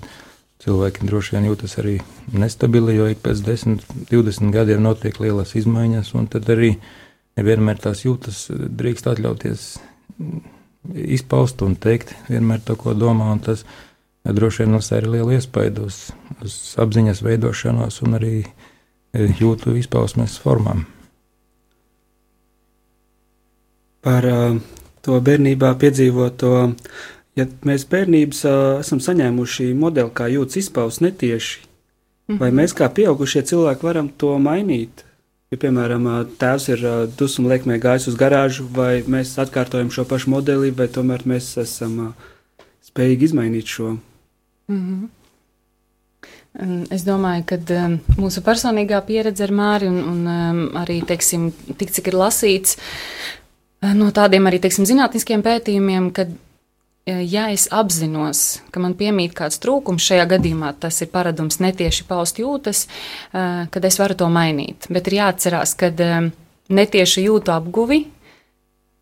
cilvēki 0.64 1.06
droši 1.08 1.36
vien 1.36 1.48
jūtas 1.50 1.78
arī 1.82 1.98
nestabili, 2.32 2.96
jo 2.96 3.08
ik 3.12 3.22
pēc 3.24 3.42
10, 3.44 3.82
20 4.10 4.52
gadiem 4.54 4.82
notiek 4.84 5.18
lielas 5.20 5.54
izmaiņas, 5.58 6.14
un 6.18 6.28
tad 6.32 6.48
arī 6.52 6.74
nevienmēr 7.38 7.80
tās 7.82 8.04
jūtas 8.06 8.46
drīkst 8.50 9.10
atļauties 9.12 9.66
izpaust 10.94 11.62
un 11.64 11.76
teikt 11.80 12.14
vienmēr 12.28 12.62
to, 12.64 12.76
ko 12.80 12.94
domā, 12.96 13.30
un 13.32 13.42
tas 13.44 13.64
droši 14.24 14.64
vien 14.64 14.78
atstāja 14.78 15.08
lielu 15.08 15.36
iespaidu 15.36 15.88
uz, 15.88 16.08
uz 16.44 16.56
apziņas 16.80 17.22
veidošanos 17.24 18.00
un 18.06 18.18
arī 18.18 18.34
e, 18.44 19.28
jūtu 19.40 19.76
izpausmes 19.80 20.36
formām. 20.40 20.84
Par 24.04 24.26
uh, 24.28 24.56
to 25.04 25.16
bērnībā 25.24 25.70
piedzīvoto 25.80 26.50
ja 27.38 27.46
mēs 27.66 27.86
bērnības 27.90 28.44
uh, 28.48 28.58
esam 28.80 29.00
saņēmuši 29.02 29.72
modeli, 29.78 30.12
kā 30.14 30.28
jūtas 30.32 30.60
izpaust 30.62 31.02
netieši, 31.04 31.58
mm 31.64 32.34
-hmm. 32.34 32.40
vai 32.40 32.50
mēs 32.50 32.76
kā 32.76 32.88
pieaugušie 32.88 33.42
cilvēki 33.42 33.86
varam 33.86 34.08
to 34.08 34.38
mainīt? 34.38 35.04
Ja, 35.50 35.58
piemēram, 35.58 36.06
tēvs 36.38 36.68
ir 36.68 36.80
dusmu 37.18 37.48
liekmē 37.48 37.78
gājis 37.78 38.08
uz 38.10 38.16
garāžu, 38.18 38.64
vai 38.74 39.04
mēs 39.06 39.36
atkārtojam 39.38 39.90
šo 39.90 40.04
pašu 40.04 40.30
modeli, 40.30 40.70
vai 40.70 40.88
tomēr 40.88 41.22
mēs 41.30 41.56
esam 41.62 42.14
spējīgi 42.82 43.28
izmainīt 43.28 43.66
šo. 43.66 43.96
Mm 44.68 44.80
-hmm. 44.80 45.08
Es 46.94 47.02
domāju, 47.02 47.42
ka 47.50 47.56
um, 47.58 47.96
mūsu 48.14 48.40
personīgā 48.46 49.00
pieredze 49.06 49.42
ar 49.42 49.50
Māri 49.50 49.88
un, 49.90 49.96
un 49.98 50.26
um, 50.26 50.60
arī, 50.78 51.00
teiksim, 51.06 51.48
tik 51.78 51.90
cik 51.90 52.12
ir 52.12 52.14
lasīts 52.14 52.76
uh, 52.76 53.94
no 53.94 54.10
tādiem 54.14 54.46
arī, 54.46 54.60
teiksim, 54.62 54.86
zinātniskiem 54.86 55.42
pētījumiem, 55.42 56.12
ka, 56.14 56.22
uh, 56.22 56.43
ja 57.06 57.48
es 57.52 57.66
apzinos, 57.74 58.62
ka 58.72 58.80
man 58.80 58.96
piemīt 58.98 59.34
kāds 59.36 59.60
trūkums 59.62 60.06
šajā 60.08 60.24
gadījumā, 60.36 60.72
tas 60.80 61.02
ir 61.04 61.12
paradums 61.12 61.60
netieši 61.60 62.06
paust 62.08 62.40
jūtas, 62.40 62.86
uh, 62.86 63.66
kad 63.70 63.84
es 63.84 64.00
varu 64.00 64.16
to 64.18 64.30
mainīt. 64.32 64.88
Bet 64.92 65.10
ir 65.10 65.20
jāatcerās, 65.20 65.76
ka 65.78 65.92
um, 65.92 66.32
netieši 66.72 67.28
jūtu 67.28 67.52
apguvi, 67.54 68.04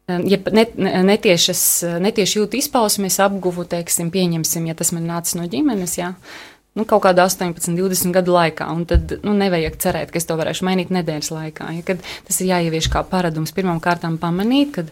ja 0.08 0.38
net, 0.52 0.74
netiešas, 0.76 1.62
netieši 2.02 2.40
jūtu 2.40 2.58
izpausmes 2.58 3.18
apguvu, 3.22 3.64
teiksim, 3.70 4.10
pieņemsim, 4.14 4.66
ja 4.68 4.74
tas 4.78 4.92
man 4.94 5.06
nācis 5.08 5.36
no 5.38 5.46
ģimenes, 5.50 5.96
jā, 6.00 6.12
nu, 6.78 6.84
kaut 6.88 7.02
kādā 7.04 7.26
18, 7.28 7.74
20 7.76 8.14
gadu 8.16 8.32
laikā. 8.32 8.66
Tad 8.88 9.14
nu, 9.26 9.34
nevajag 9.36 9.76
cerēt, 9.82 10.12
ka 10.12 10.20
es 10.20 10.26
to 10.28 10.36
varēšu 10.40 10.64
mainīt 10.68 10.92
nedēļas 10.94 11.30
laikā. 11.34 11.68
Ja, 11.76 11.96
tas 12.28 12.40
ir 12.40 12.48
jāievieš 12.48 12.88
kā 12.92 13.02
paradums. 13.08 13.52
Pirmkārt, 13.56 14.06
pamanīt, 14.22 14.72
ka, 14.76 14.86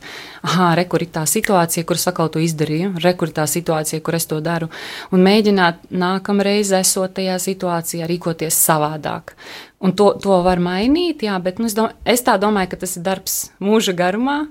ah, 0.45 0.75
rekur 0.79 1.07
ir 1.07 1.13
tā 1.15 1.25
situācija, 1.29 1.87
kur 1.89 2.01
es 2.01 2.07
atkal 2.11 2.29
to 2.33 2.43
izdarīju, 2.45 2.93
rekur 3.05 3.31
ir 3.31 3.37
tā 3.41 3.49
situācija, 3.49 4.03
kur 4.05 4.19
es 4.19 4.29
to 4.29 4.43
daru. 4.45 4.69
Un 5.15 5.25
mēģināt 5.25 5.89
nākamreiz, 5.91 6.75
esot 6.77 7.17
tajā 7.17 7.41
situācijā, 7.41 8.09
rīkoties 8.11 8.61
savādāk. 8.69 9.35
Un 9.81 9.97
to, 9.97 10.13
to 10.21 10.43
var 10.45 10.61
mainīt, 10.61 11.25
jā, 11.25 11.39
bet 11.41 11.59
nu, 11.63 11.71
es, 11.71 11.77
dom 11.79 11.89
es 12.05 12.21
tā 12.27 12.37
domāju, 12.41 12.75
ka 12.75 12.85
tas 12.85 12.99
ir 13.01 13.07
darbs 13.07 13.37
mūža 13.65 13.97
garumā. 13.97 14.43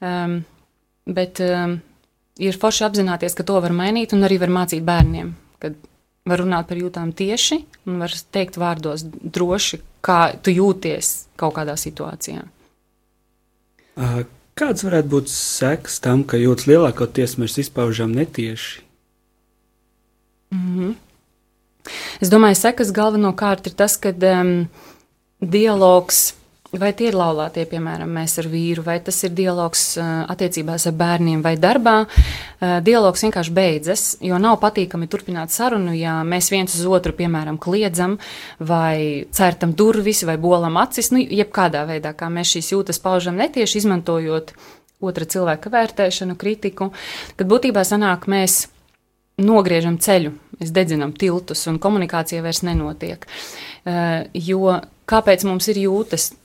Um, 0.00 0.42
bet 1.08 1.40
um, 1.44 1.78
ir 2.40 2.58
forši 2.60 2.84
apzināties, 2.84 3.36
ka 3.36 3.46
to 3.48 3.56
var 3.64 3.72
mainīt 3.76 4.12
un 4.16 4.28
arī 4.28 4.36
var 4.42 4.52
mācīt 4.52 4.84
bērniem. 4.84 5.32
Kad 5.60 5.76
var 6.28 6.42
runāt 6.42 6.68
par 6.68 6.80
jūtām 6.80 7.12
tieši 7.16 7.62
un 7.88 8.00
var 8.02 8.14
teikt 8.32 8.58
vārdos 8.60 9.04
droši, 9.06 9.80
kā 10.04 10.20
tu 10.42 10.52
jūties 10.52 11.12
kaut 11.40 11.56
kādā 11.56 11.76
situācijā. 11.80 12.44
Kāds 14.60 14.84
varētu 14.84 15.08
būt 15.08 15.30
seks 15.32 16.00
tam, 16.04 16.24
ka 16.24 16.36
jūtas 16.40 16.68
lielākoties 16.68 17.38
mēs 17.40 17.56
izpaužam 17.62 18.12
netieši? 18.12 18.82
Mm 20.50 20.74
-hmm. 20.76 20.94
Es 22.20 22.28
domāju, 22.28 22.54
sekas 22.54 22.92
galvenokārt 22.92 23.66
ir 23.66 23.72
tas, 23.72 23.96
ka 23.96 24.10
um, 24.10 24.68
dialogs 25.40 26.34
Vai 26.70 26.92
tie 26.94 27.08
ir 27.10 27.16
laulātie, 27.18 27.64
piemēram, 27.66 28.12
mēs 28.14 28.36
ar 28.38 28.46
vīru, 28.46 28.84
vai 28.86 29.00
tas 29.02 29.16
ir 29.26 29.32
dialogs 29.34 29.96
attiecībās 29.98 30.84
ar 30.86 30.94
bērniem 30.94 31.40
vai 31.42 31.56
darbā? 31.58 32.04
Dialogs 32.86 33.24
vienkārši 33.26 33.54
beidzas, 33.56 34.04
jo 34.22 34.38
nav 34.38 34.60
patīkami 34.62 35.08
turpināt 35.10 35.50
sarunu, 35.50 35.90
ja 35.98 36.20
mēs 36.22 36.52
viens 36.54 36.76
uz 36.78 36.86
otru, 36.86 37.16
piemēram, 37.18 37.58
kliedzam 37.58 38.20
vai 38.62 39.26
cērtam 39.34 39.74
durvis 39.74 40.22
vai 40.28 40.38
bolam 40.38 40.78
acis, 40.78 41.10
nu, 41.10 41.18
jebkādā 41.18 41.82
veidā, 41.90 42.14
kā 42.14 42.30
mēs 42.30 42.54
šīs 42.54 42.70
jūtas 42.76 43.02
paužam 43.02 43.40
netieši 43.42 43.82
izmantojot 43.82 44.54
otra 45.02 45.26
cilvēka 45.26 45.74
vērtēšanu, 45.74 46.38
kritiku, 46.38 46.92
tad 47.34 47.50
būtībā 47.50 47.82
sanāk 47.82 48.30
mēs 48.30 48.68
nogriežam 49.42 49.98
ceļu, 49.98 50.36
mēs 50.60 50.70
dedzinam 50.76 51.18
tiltus 51.18 51.66
un 51.66 51.82
komunikācija 51.82 52.44
vairs 52.46 52.62
nenotiek. 52.62 53.26
Jo 54.38 54.76
kāpēc 55.10 55.48
mums 55.48 55.66
ir 55.72 55.82
jūtas? 55.88 56.36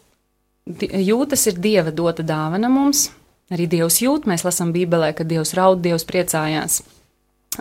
Jūtas 0.66 1.48
ir 1.48 1.62
dieva 1.62 1.92
dota 1.92 2.24
dāvana 2.24 2.70
mums. 2.70 3.12
Arī 3.54 3.68
Dievs 3.70 4.00
jūt, 4.02 4.26
mēs 4.26 4.42
lasām 4.42 4.72
Bībelē, 4.74 5.14
ka 5.14 5.24
Dievs 5.24 5.54
raud, 5.54 5.84
Dievs 5.84 6.06
priecājās. 6.10 6.82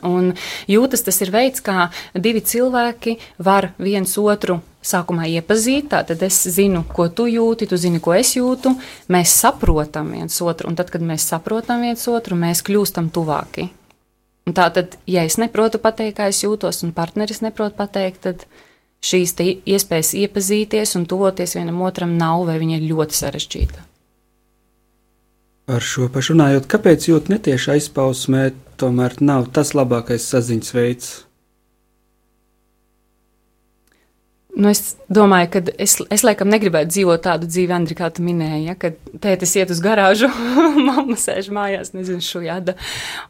Un 0.03 0.33
jūtas 0.67 1.05
tas 1.07 1.21
ir 1.23 1.31
veids, 1.31 1.61
kā 1.63 1.91
divi 2.17 2.41
cilvēki 2.41 3.19
var 3.39 3.71
viens 3.79 4.17
otru 4.19 4.59
sākumā 4.83 5.29
iepazīt. 5.37 5.91
Tātad 5.93 6.23
es 6.25 6.41
zinu, 6.57 6.83
ko 6.89 7.09
tu 7.09 7.29
jūti, 7.31 7.69
tu 7.69 7.77
zini, 7.79 8.01
ko 8.03 8.17
es 8.17 8.35
jūtu. 8.35 8.75
Mēs 9.13 9.37
saprotam 9.45 10.11
viens 10.17 10.41
otru, 10.43 10.73
un 10.73 10.81
tad, 10.81 10.91
kad 10.91 11.05
mēs 11.05 11.29
saprotam 11.29 11.85
viens 11.85 12.09
otru, 12.09 12.35
mēs 12.41 12.65
kļūstam 12.67 13.13
tuvāki. 13.15 13.69
Un 14.49 14.57
tātad, 14.57 14.99
ja 15.09 15.23
es 15.25 15.39
neprotu 15.41 15.79
pateikt, 15.81 16.19
kā 16.19 16.29
es 16.33 16.43
jūtos, 16.45 16.83
un 16.85 16.93
partneris 16.97 17.41
neprot 17.45 17.77
pateikt, 17.77 18.25
tad 18.27 18.49
šīs 19.05 19.35
iespējas 19.41 20.15
iepazīties 20.23 20.95
un 20.99 21.09
tuvoties 21.11 21.57
vienam 21.59 21.83
otram 21.85 22.17
nav, 22.21 22.47
vai 22.49 22.57
viņa 22.63 22.81
ir 22.81 22.89
ļoti 22.93 23.21
sarežģīta. 23.21 23.85
Ar 25.75 25.81
šo 25.81 26.11
pašu 26.13 26.35
runājot, 26.35 26.67
kāpēc 26.69 27.07
jūt 27.09 27.31
netieši 27.33 27.71
aizpausmē, 27.79 28.51
tomēr 28.81 29.17
nav 29.25 29.49
tas 29.57 29.73
labākais 29.77 30.27
saziņas 30.29 30.75
veids? 30.77 31.13
Nu, 34.55 34.69
es 34.71 34.95
domāju, 35.11 35.49
ka 35.51 35.61
es, 35.83 35.97
es 36.15 36.23
laikam 36.23 36.47
negribētu 36.53 36.93
dzīvot 36.93 37.25
tādu 37.25 37.49
dzīvi, 37.51 37.73
Andri, 37.75 37.97
kā 37.99 38.07
tu 38.15 38.23
minēji, 38.23 38.69
ja, 38.69 38.77
kad 38.79 38.99
tētis 39.23 39.55
iet 39.59 39.73
uz 39.75 39.81
garāžu, 39.83 40.29
mamma 40.89 41.17
sēž 41.19 41.49
mājās, 41.55 41.91
nezinu, 41.97 42.23
šo 42.23 42.45
jada, 42.45 42.77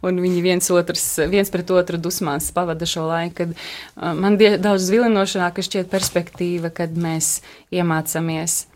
un 0.04 0.20
viņi 0.20 0.42
viens, 0.44 0.68
otrs, 0.74 1.06
viens 1.32 1.48
pret 1.52 1.72
otru 1.72 2.00
dusmās 2.02 2.50
pavada 2.52 2.88
šo 2.88 3.06
laiku. 3.08 3.38
Kad, 3.38 3.54
uh, 3.56 4.10
man 4.18 4.36
die, 4.40 4.50
daudz 4.60 4.90
vilinošanāk 4.92 5.62
šķiet 5.64 5.88
perspektīva, 5.92 6.68
kad 6.76 6.92
mēs 6.92 7.38
iemācāmies 7.72 8.66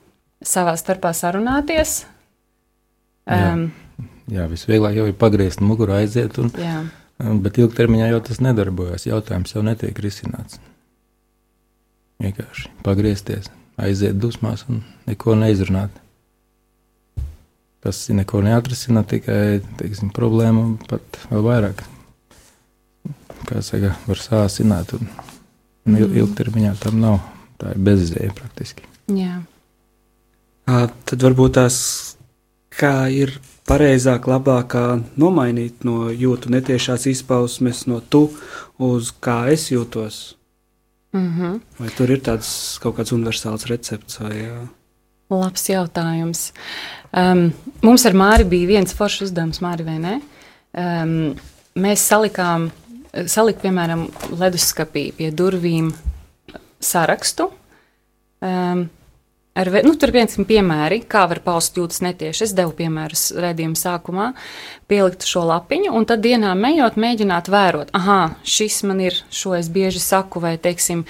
savā 0.41 0.73
starpā 0.81 1.13
sarunāties. 1.13 2.01
Um, 3.29 3.69
jā, 4.33 4.39
jā 4.39 4.49
visvieglāk 4.55 4.97
jau 4.97 5.05
ir 5.11 5.21
pagriezt 5.21 5.61
muguru, 5.61 5.99
aiziet, 6.01 6.41
un, 6.41 6.49
jā. 6.57 6.81
bet 7.45 7.61
ilgtermiņā 7.61 8.09
jau 8.15 8.25
tas 8.31 8.41
nedarbojas. 8.49 9.05
Jautājums 9.11 9.53
jau 9.53 9.67
netiek 9.69 10.01
risināts. 10.01 10.63
Vienkārši 12.19 12.71
pagriezties, 12.83 13.47
aiziet 13.79 14.19
dusmās 14.19 14.65
un 14.69 14.83
neko 15.07 15.37
neizrunāt. 15.39 15.95
Tas 17.79 18.01
neko 18.11 18.41
neatrisināt, 18.43 19.13
tikai 19.13 19.61
teiksim, 19.79 20.11
problēmu 20.15 20.65
pat 20.91 21.21
vēl 21.31 21.45
vairāk. 21.47 21.85
Kā 23.47 23.63
saka, 23.63 23.93
var 24.09 24.19
sāsināt, 24.21 24.97
un, 24.99 25.07
un 25.87 25.95
mm. 25.95 26.17
ilgtermiņā 26.25 26.75
tam 26.83 26.99
nav. 27.05 27.21
Tā 27.59 27.73
ir 27.75 27.79
bezizēja 27.87 28.35
praktiski. 28.39 28.85
Jā. 29.15 29.39
À, 30.69 30.87
tad 31.09 31.23
varbūt 31.25 31.57
tās, 31.57 31.79
kā 32.75 33.09
ir 33.15 33.33
pareizāk, 33.69 34.29
labāk 34.31 34.75
nomainīt 35.19 35.87
no 35.87 36.09
jūtu 36.11 36.53
netiešās 36.55 37.07
izpausmes, 37.11 37.87
no 37.91 38.01
tu 38.01 38.29
uz 38.79 39.11
kā 39.23 39.47
es 39.55 39.69
jūtos. 39.73 40.38
Mm 41.13 41.33
-hmm. 41.35 41.61
Vai 41.79 41.89
tur 41.89 42.11
ir 42.11 42.21
tāds 42.21 42.79
kaut 42.81 42.97
kāds 42.97 43.13
universāls 43.13 43.67
recepts? 43.67 44.19
Vai, 44.21 44.37
jā? 44.37 44.69
Labs 45.31 45.69
jautājums. 45.69 46.53
Um, 47.13 47.53
mums 47.83 48.07
ar 48.07 48.13
Māri 48.13 48.45
bija 48.45 48.67
viens 48.67 48.93
foršs 48.93 49.23
uzdevums, 49.23 49.61
Māri, 49.61 49.85
vai 49.85 49.99
ne? 49.99 50.21
Um, 50.73 51.35
mēs 51.77 52.05
salikām, 52.09 52.71
salikt, 53.27 53.63
piemēram, 53.63 54.09
leduskapī 54.31 55.13
pie 55.13 55.31
durvīm 55.31 55.93
sarakstu. 56.81 57.51
Um, 58.41 58.89
ar, 59.59 59.71
nu, 59.85 59.95
tur 59.99 60.13
viens 60.15 60.39
piemēri, 60.49 61.03
kā 61.11 61.25
var 61.31 61.43
paust 61.45 61.79
jūtas 61.79 62.03
netieši. 62.05 62.47
Es 62.49 62.55
devu 62.57 62.75
piemērus 62.79 63.29
redzējumu 63.39 63.79
sākumā, 63.79 64.29
pielikt 64.91 65.27
šo 65.29 65.45
lapiņu, 65.49 65.93
un 65.99 66.07
tad 66.09 66.23
dienā 66.25 66.55
ejot, 66.71 66.99
mēģināt 67.01 67.51
vērot, 67.53 67.93
ah, 67.97 68.37
šis 68.47 68.83
man 68.89 69.03
ir, 69.05 69.19
šo 69.35 69.57
es 69.59 69.71
bieži 69.73 70.03
saku, 70.03 70.43
vai 70.45 70.57
teiksim, 70.63 71.05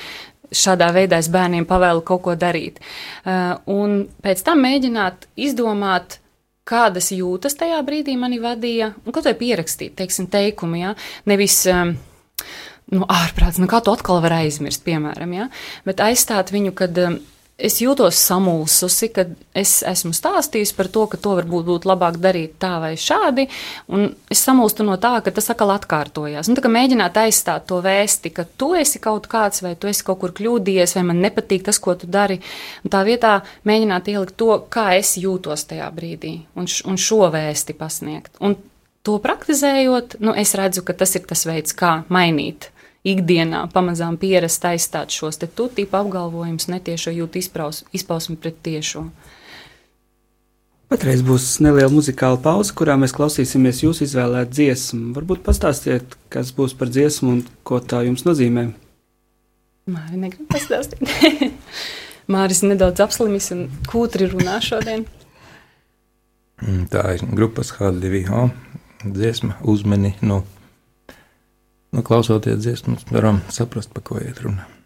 šādā 0.54 0.88
veidā 0.96 1.18
es 1.20 1.28
bērniem 1.32 1.66
pavēlu 1.68 2.04
kaut 2.06 2.24
ko 2.24 2.36
darīt. 2.38 2.80
Uh, 3.24 3.58
un 3.68 4.00
pēc 4.24 4.42
tam 4.46 4.64
mēģināt 4.64 5.28
izdomāt, 5.36 6.20
kādas 6.68 7.12
jūtas 7.14 7.56
tajā 7.58 7.80
brīdī 7.84 8.16
mani 8.20 8.40
vadīja, 8.42 8.92
un 9.04 9.14
ko 9.16 9.24
tai 9.24 9.34
pierakstīt, 9.38 9.96
teiksim, 9.98 10.28
teikumi, 10.32 10.84
ja? 10.86 10.94
nevis. 11.28 11.64
Um, 11.72 11.96
Nu, 12.88 13.02
ārprāts, 13.04 13.58
nu 13.60 13.66
kā 13.68 13.82
tu 13.84 13.92
atkal 13.92 14.22
vari 14.24 14.46
aizmirst, 14.46 14.80
piemēram, 14.86 15.32
ja? 15.36 15.50
bet 15.84 15.98
aizstāt 16.00 16.48
viņu, 16.54 16.70
kad 16.72 16.96
um, 17.02 17.18
es 17.58 17.80
jūtos 17.82 18.18
samulsusi, 18.22 19.08
kad 19.10 19.32
es 19.58 19.80
esmu 19.86 20.12
stāstījusi 20.14 20.76
par 20.78 20.88
to, 20.94 21.04
ka 21.10 21.18
to 21.20 21.34
varbūt 21.40 21.66
būtu 21.66 21.90
labāk 21.90 22.20
darīt 22.22 22.54
tā 22.62 22.76
vai 22.82 22.92
šādi, 23.00 23.48
es 24.30 24.42
samulstu 24.46 24.86
no 24.86 24.94
tā, 25.02 25.16
ka 25.24 25.32
tas 25.34 25.50
atkal 25.50 25.74
atkārtojās. 25.74 26.50
Kā 26.62 26.70
mēģināt 26.72 27.18
aizstāt 27.24 27.66
to 27.70 27.80
vēsti, 27.84 28.32
ka 28.36 28.46
tu 28.60 28.70
esi 28.78 29.02
kaut 29.02 29.26
kāds, 29.30 29.64
vai 29.66 29.74
tu 29.74 29.90
esi 29.90 30.06
kaut 30.06 30.22
kur 30.22 30.34
kļūdījies, 30.38 30.94
vai 31.00 31.04
man 31.10 31.22
nepatīk 31.24 31.66
tas, 31.66 31.82
ko 31.82 31.96
tu 31.98 32.06
dari, 32.06 32.38
un 32.86 32.94
tā 32.94 33.02
vietā 33.08 33.40
mēģināt 33.68 34.14
ielikt 34.14 34.38
to, 34.38 34.54
kā 34.70 34.92
es 35.00 35.16
jūtos 35.18 35.66
tajā 35.68 35.90
brīdī, 35.94 36.36
un, 36.54 36.70
š, 36.70 36.86
un 36.86 37.00
šo 37.00 37.26
vēsti 37.34 37.74
pasniegt. 37.78 38.38
Un 38.38 38.54
to 39.02 39.18
praktizējot, 39.24 40.20
nu, 40.22 40.34
es 40.38 40.54
redzu, 40.58 40.86
ka 40.86 40.94
tas 40.94 41.18
ir 41.18 41.26
tas 41.26 41.46
veids, 41.48 41.74
kā 41.74 42.02
mainīt 42.12 42.70
ikdienā, 43.12 43.64
pamazām 43.72 44.18
pierast 44.20 44.64
aizstāt 44.68 45.14
šos 45.14 45.40
te 45.40 45.48
tutību 45.48 45.98
apgalvojumus, 46.00 46.68
netiešo 46.72 47.14
jūtu 47.14 47.42
izpraus, 47.42 47.82
izpausmi 47.96 48.36
pret 48.40 48.58
tiešo. 48.66 49.06
Patreiz 50.88 51.20
būs 51.20 51.58
neliela 51.60 51.90
muzikāla 51.92 52.38
pauze, 52.40 52.72
kurā 52.72 52.94
mēs 52.96 53.12
klausīsimies 53.12 53.82
jūsu 53.82 54.06
izvēlētu 54.06 54.56
dziesmu. 54.56 55.12
Varbūt 55.18 55.42
pastāstiet, 55.44 56.16
kas 56.32 56.54
būs 56.56 56.72
par 56.78 56.88
dziesmu 56.88 57.34
un 57.34 57.42
ko 57.68 57.82
tā 57.84 58.00
jums 58.06 58.24
nozīmē. 58.24 58.70
Māri 59.88 60.20
negrib 60.20 60.48
pastāstīt. 60.48 61.04
Māris 62.32 62.64
nedaudz 62.64 63.00
apslimis 63.04 63.50
un 63.54 63.66
kūtri 63.88 64.30
runā 64.32 64.58
šodien. 64.64 65.06
Tā 66.92 67.04
ir 67.14 67.22
grupas 67.36 67.70
H2O 67.76 68.48
dziesma, 69.04 69.56
uzmeni. 69.62 70.14
Nu, 70.20 70.42
nu, 71.90 72.02
klausoties 72.02 72.58
dziesmu, 72.58 72.96
varam 73.10 73.40
saprast, 73.48 73.94
pa 73.94 74.00
ko 74.04 74.20
iet 74.20 74.42
runa. 74.44 74.77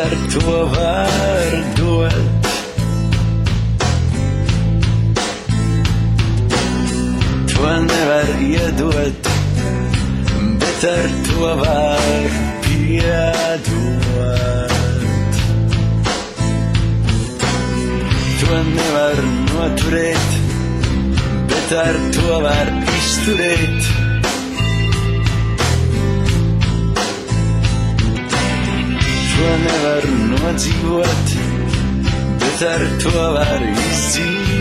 Ar 0.00 0.14
to 0.32 0.66
var 0.74 1.52
dot. 1.76 2.14
To 7.50 7.62
nevar 7.88 8.28
iedot, 8.48 9.22
bet 10.60 10.84
ar 10.94 11.10
to 11.26 11.38
var 11.62 12.30
piedot. 12.64 13.64
To 18.40 18.58
nevar 18.74 19.18
noturēt, 19.52 20.28
bet 21.50 21.72
ar 21.86 21.96
to 22.14 22.42
var 22.46 22.76
izturēt. 22.98 24.07
To 29.38 29.50
nevar 29.62 30.02
nodzīvot, 30.30 31.28
bet 32.42 32.62
ar 32.66 32.80
to 33.02 33.12
var 33.36 33.60
izdzīvot. 33.70 34.56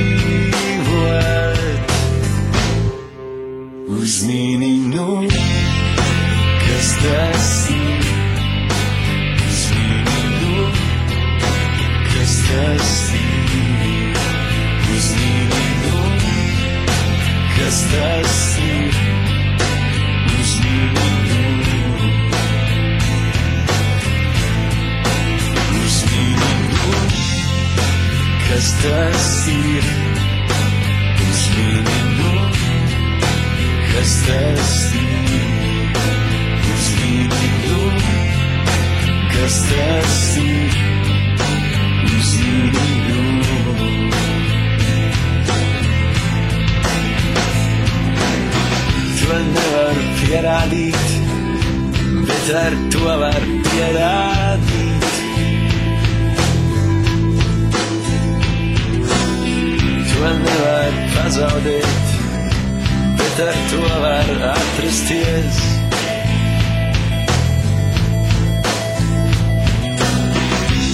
Uzmini, 3.96 4.69
nu, 4.91 5.07
kas 6.62 6.89
tas 7.01 7.50
ir. 7.74 8.05
Uzmini, 9.48 10.22
nu, 10.43 10.53
kas 12.12 12.36
tas 12.51 12.93
ir. 13.24 14.13
Uzmini, 14.93 15.65
nu, 15.88 15.98
kas 17.57 17.77
tas 17.96 18.38
ir. 18.69 18.97
Kas 28.50 28.68
tas 28.81 29.48
ir. 29.48 29.86
Uzmini, 31.29 31.98
nu, 32.18 32.31
kas 33.92 34.14
tas 34.27 34.74
ir. 35.01 35.98
Uzmini, 36.74 37.50
nu, 37.66 37.81
kas 39.33 39.57
tas 39.70 40.18
ir. 40.46 40.75
Uzmini, 42.16 42.88
nu. 43.42 43.75
To 49.27 49.38
nevar 49.53 49.98
pierādīt, 50.20 51.07
bet 52.27 52.46
to 60.18 60.30
nevar 60.34 60.94
pazaudēt, 61.14 62.14
bet 63.20 63.42
ar 63.44 63.58
to 63.70 63.82
var 64.01 64.30
atrasties. 64.50 65.60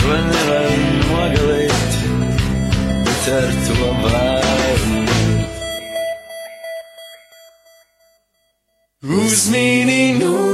To 0.00 0.08
nevar 0.32 0.74
nogalēt, 1.12 1.92
bet 3.04 3.24
ar 3.38 3.48
to 3.68 3.76
var. 4.08 5.03
Uzmini, 9.24 10.12
nu, 10.18 10.53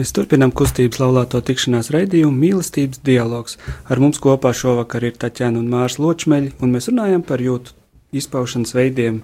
Mēs 0.00 0.14
turpinām 0.16 0.48
kustības 0.56 0.96
laulāto 1.02 1.42
tikšanās 1.44 1.90
raidījumu 1.92 2.32
mīlestības 2.40 3.02
dialogs. 3.04 3.58
Ar 3.92 4.00
mums 4.00 4.16
kopā 4.22 4.54
šovakar 4.56 5.04
ir 5.04 5.18
Taķēna 5.20 5.60
un 5.60 5.66
Mārs 5.68 5.98
Ločmeļi, 6.00 6.54
un 6.64 6.72
mēs 6.72 6.88
runājam 6.88 7.20
par 7.28 7.42
jūtu 7.44 7.74
izpaušanas 8.16 8.72
veidiem. 8.72 9.18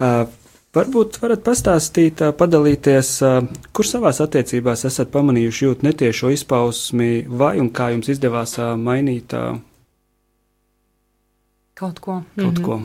Uh, 0.00 0.24
varbūt 0.72 1.18
varat 1.20 1.42
pastāstīt, 1.44 2.22
uh, 2.24 2.32
padalīties, 2.32 3.10
uh, 3.28 3.44
kur 3.76 3.84
savās 3.84 4.22
attiecībās 4.24 4.86
esat 4.88 5.12
pamanījuši 5.12 5.66
jūtu 5.66 5.86
netiešo 5.90 6.32
izpausmi, 6.32 7.26
vai 7.28 7.58
un 7.60 7.68
kā 7.68 7.90
jums 7.92 8.08
izdevās 8.16 8.56
uh, 8.56 8.72
mainīt 8.80 9.36
uh, 9.36 9.58
Kaut 11.80 12.00
ko. 12.04 12.22
kaut 12.40 12.58
Mhm. 12.58 12.64
ko. 12.64 12.80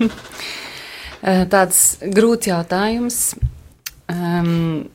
Eh, 1.22 1.42
Tāds 1.52 1.98
grūts 2.00 2.48
jautājums. 2.48 3.16
Um, 4.08 4.88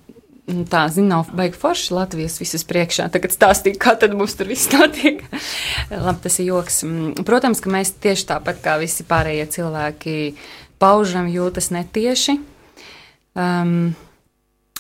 tā, 0.46 0.86
zinu, 0.94 1.08
nav 1.10 1.30
baigi 1.34 1.58
forši 1.58 1.94
Latvijas 1.96 2.38
visas 2.42 2.66
priekšā. 2.68 3.08
Tagad 3.14 3.34
stāstīju, 3.34 3.80
kā 3.82 3.96
tad 4.00 4.14
mums 4.18 4.36
tur 4.38 4.50
viss 4.52 4.70
notiek. 4.74 5.24
Labi, 6.06 6.20
tas 6.26 6.40
ir 6.40 6.52
joks. 6.52 6.84
Mm, 6.86 7.26
Protams, 7.26 7.62
ka 7.64 7.74
mēs 7.74 7.96
tieši 8.02 8.30
tāpat 8.34 8.62
kā 8.64 8.78
visi 8.82 9.06
pārējie 9.08 9.48
cilvēki 9.58 10.16
paužam 10.82 11.30
jūtas 11.32 11.72
netieši. 11.74 12.38
Um, 13.36 13.96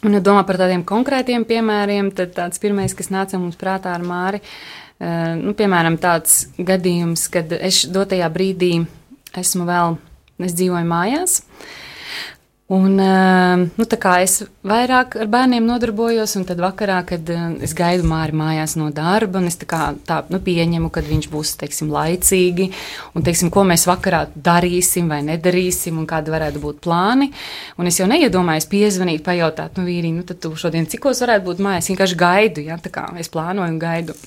un, 0.05 0.15
ja 0.15 0.21
domā 0.23 0.45
par 0.47 0.59
tādiem 0.61 0.85
konkrētiem 0.87 1.47
piemēriem, 1.49 2.11
tad 2.15 2.35
tāds 2.37 2.61
pirmais, 2.61 2.93
kas 2.95 3.11
nāca 3.11 3.39
mums 3.41 3.57
prātā 3.59 3.95
ar 3.97 4.05
Māri, 4.05 4.41
uh, 4.41 5.33
nu, 5.41 5.55
piemēram, 5.57 5.97
tāds 6.01 6.45
gadījums, 6.61 7.25
kad 7.33 7.51
es 7.57 7.83
dotajā 7.91 8.29
brīdī 8.31 8.77
esmu 9.35 9.65
vēl, 9.67 9.97
es 10.45 10.55
dzīvoju 10.55 10.87
mājās. 10.87 11.41
Un, 12.67 12.97
eh, 12.97 13.69
nu, 13.77 13.85
es 14.17 14.39
vairāk 14.65 15.19
ar 15.21 15.27
bērniem 15.29 15.67
nodarbojos, 15.69 16.31
un 16.39 16.47
tad 16.49 16.57
vakarā, 16.57 17.03
kad 17.05 17.29
eh, 17.29 17.43
es 17.61 17.75
gaidu 17.77 18.07
māri 18.09 18.33
mājās 18.33 18.73
no 18.81 18.87
darba, 18.89 19.37
un 19.37 19.45
es 19.51 19.59
tā 19.61 19.67
kā 19.69 19.91
tā, 20.01 20.23
nu, 20.33 20.39
pieņemu, 20.41 20.89
ka 20.89 21.03
viņš 21.05 21.27
būs 21.29 21.51
teiksim, 21.61 21.93
laicīgi, 21.93 22.71
un 23.13 23.27
teiksim, 23.27 23.51
ko 23.53 23.67
mēs 23.69 23.85
vakarā 23.85 24.23
darīsim 24.33 25.13
vai 25.13 25.21
nedarīsim, 25.27 25.99
un 26.01 26.09
kādi 26.09 26.33
varētu 26.33 26.63
būt 26.63 26.81
plāni. 26.81 27.29
Un 27.77 27.85
es 27.85 28.01
jau 28.01 28.09
neiedomājos 28.09 28.65
piezvanīt, 28.73 29.21
pajautāt, 29.21 29.77
nu, 29.77 29.85
vīri, 29.85 30.09
nu, 30.17 30.25
tad 30.25 30.41
tu 30.41 30.55
šodien 30.57 30.89
cikos 30.89 31.21
varētu 31.21 31.45
būt 31.45 31.61
mājās. 31.61 31.85
Es 31.85 31.93
vienkārši 31.93 32.17
gaidu, 32.17 32.65
ja 32.65 32.81
tā 32.81 32.89
kā 32.89 33.11
es 33.21 33.29
plānoju 33.29 33.75
un 33.75 33.77
gaidu. 33.77 34.17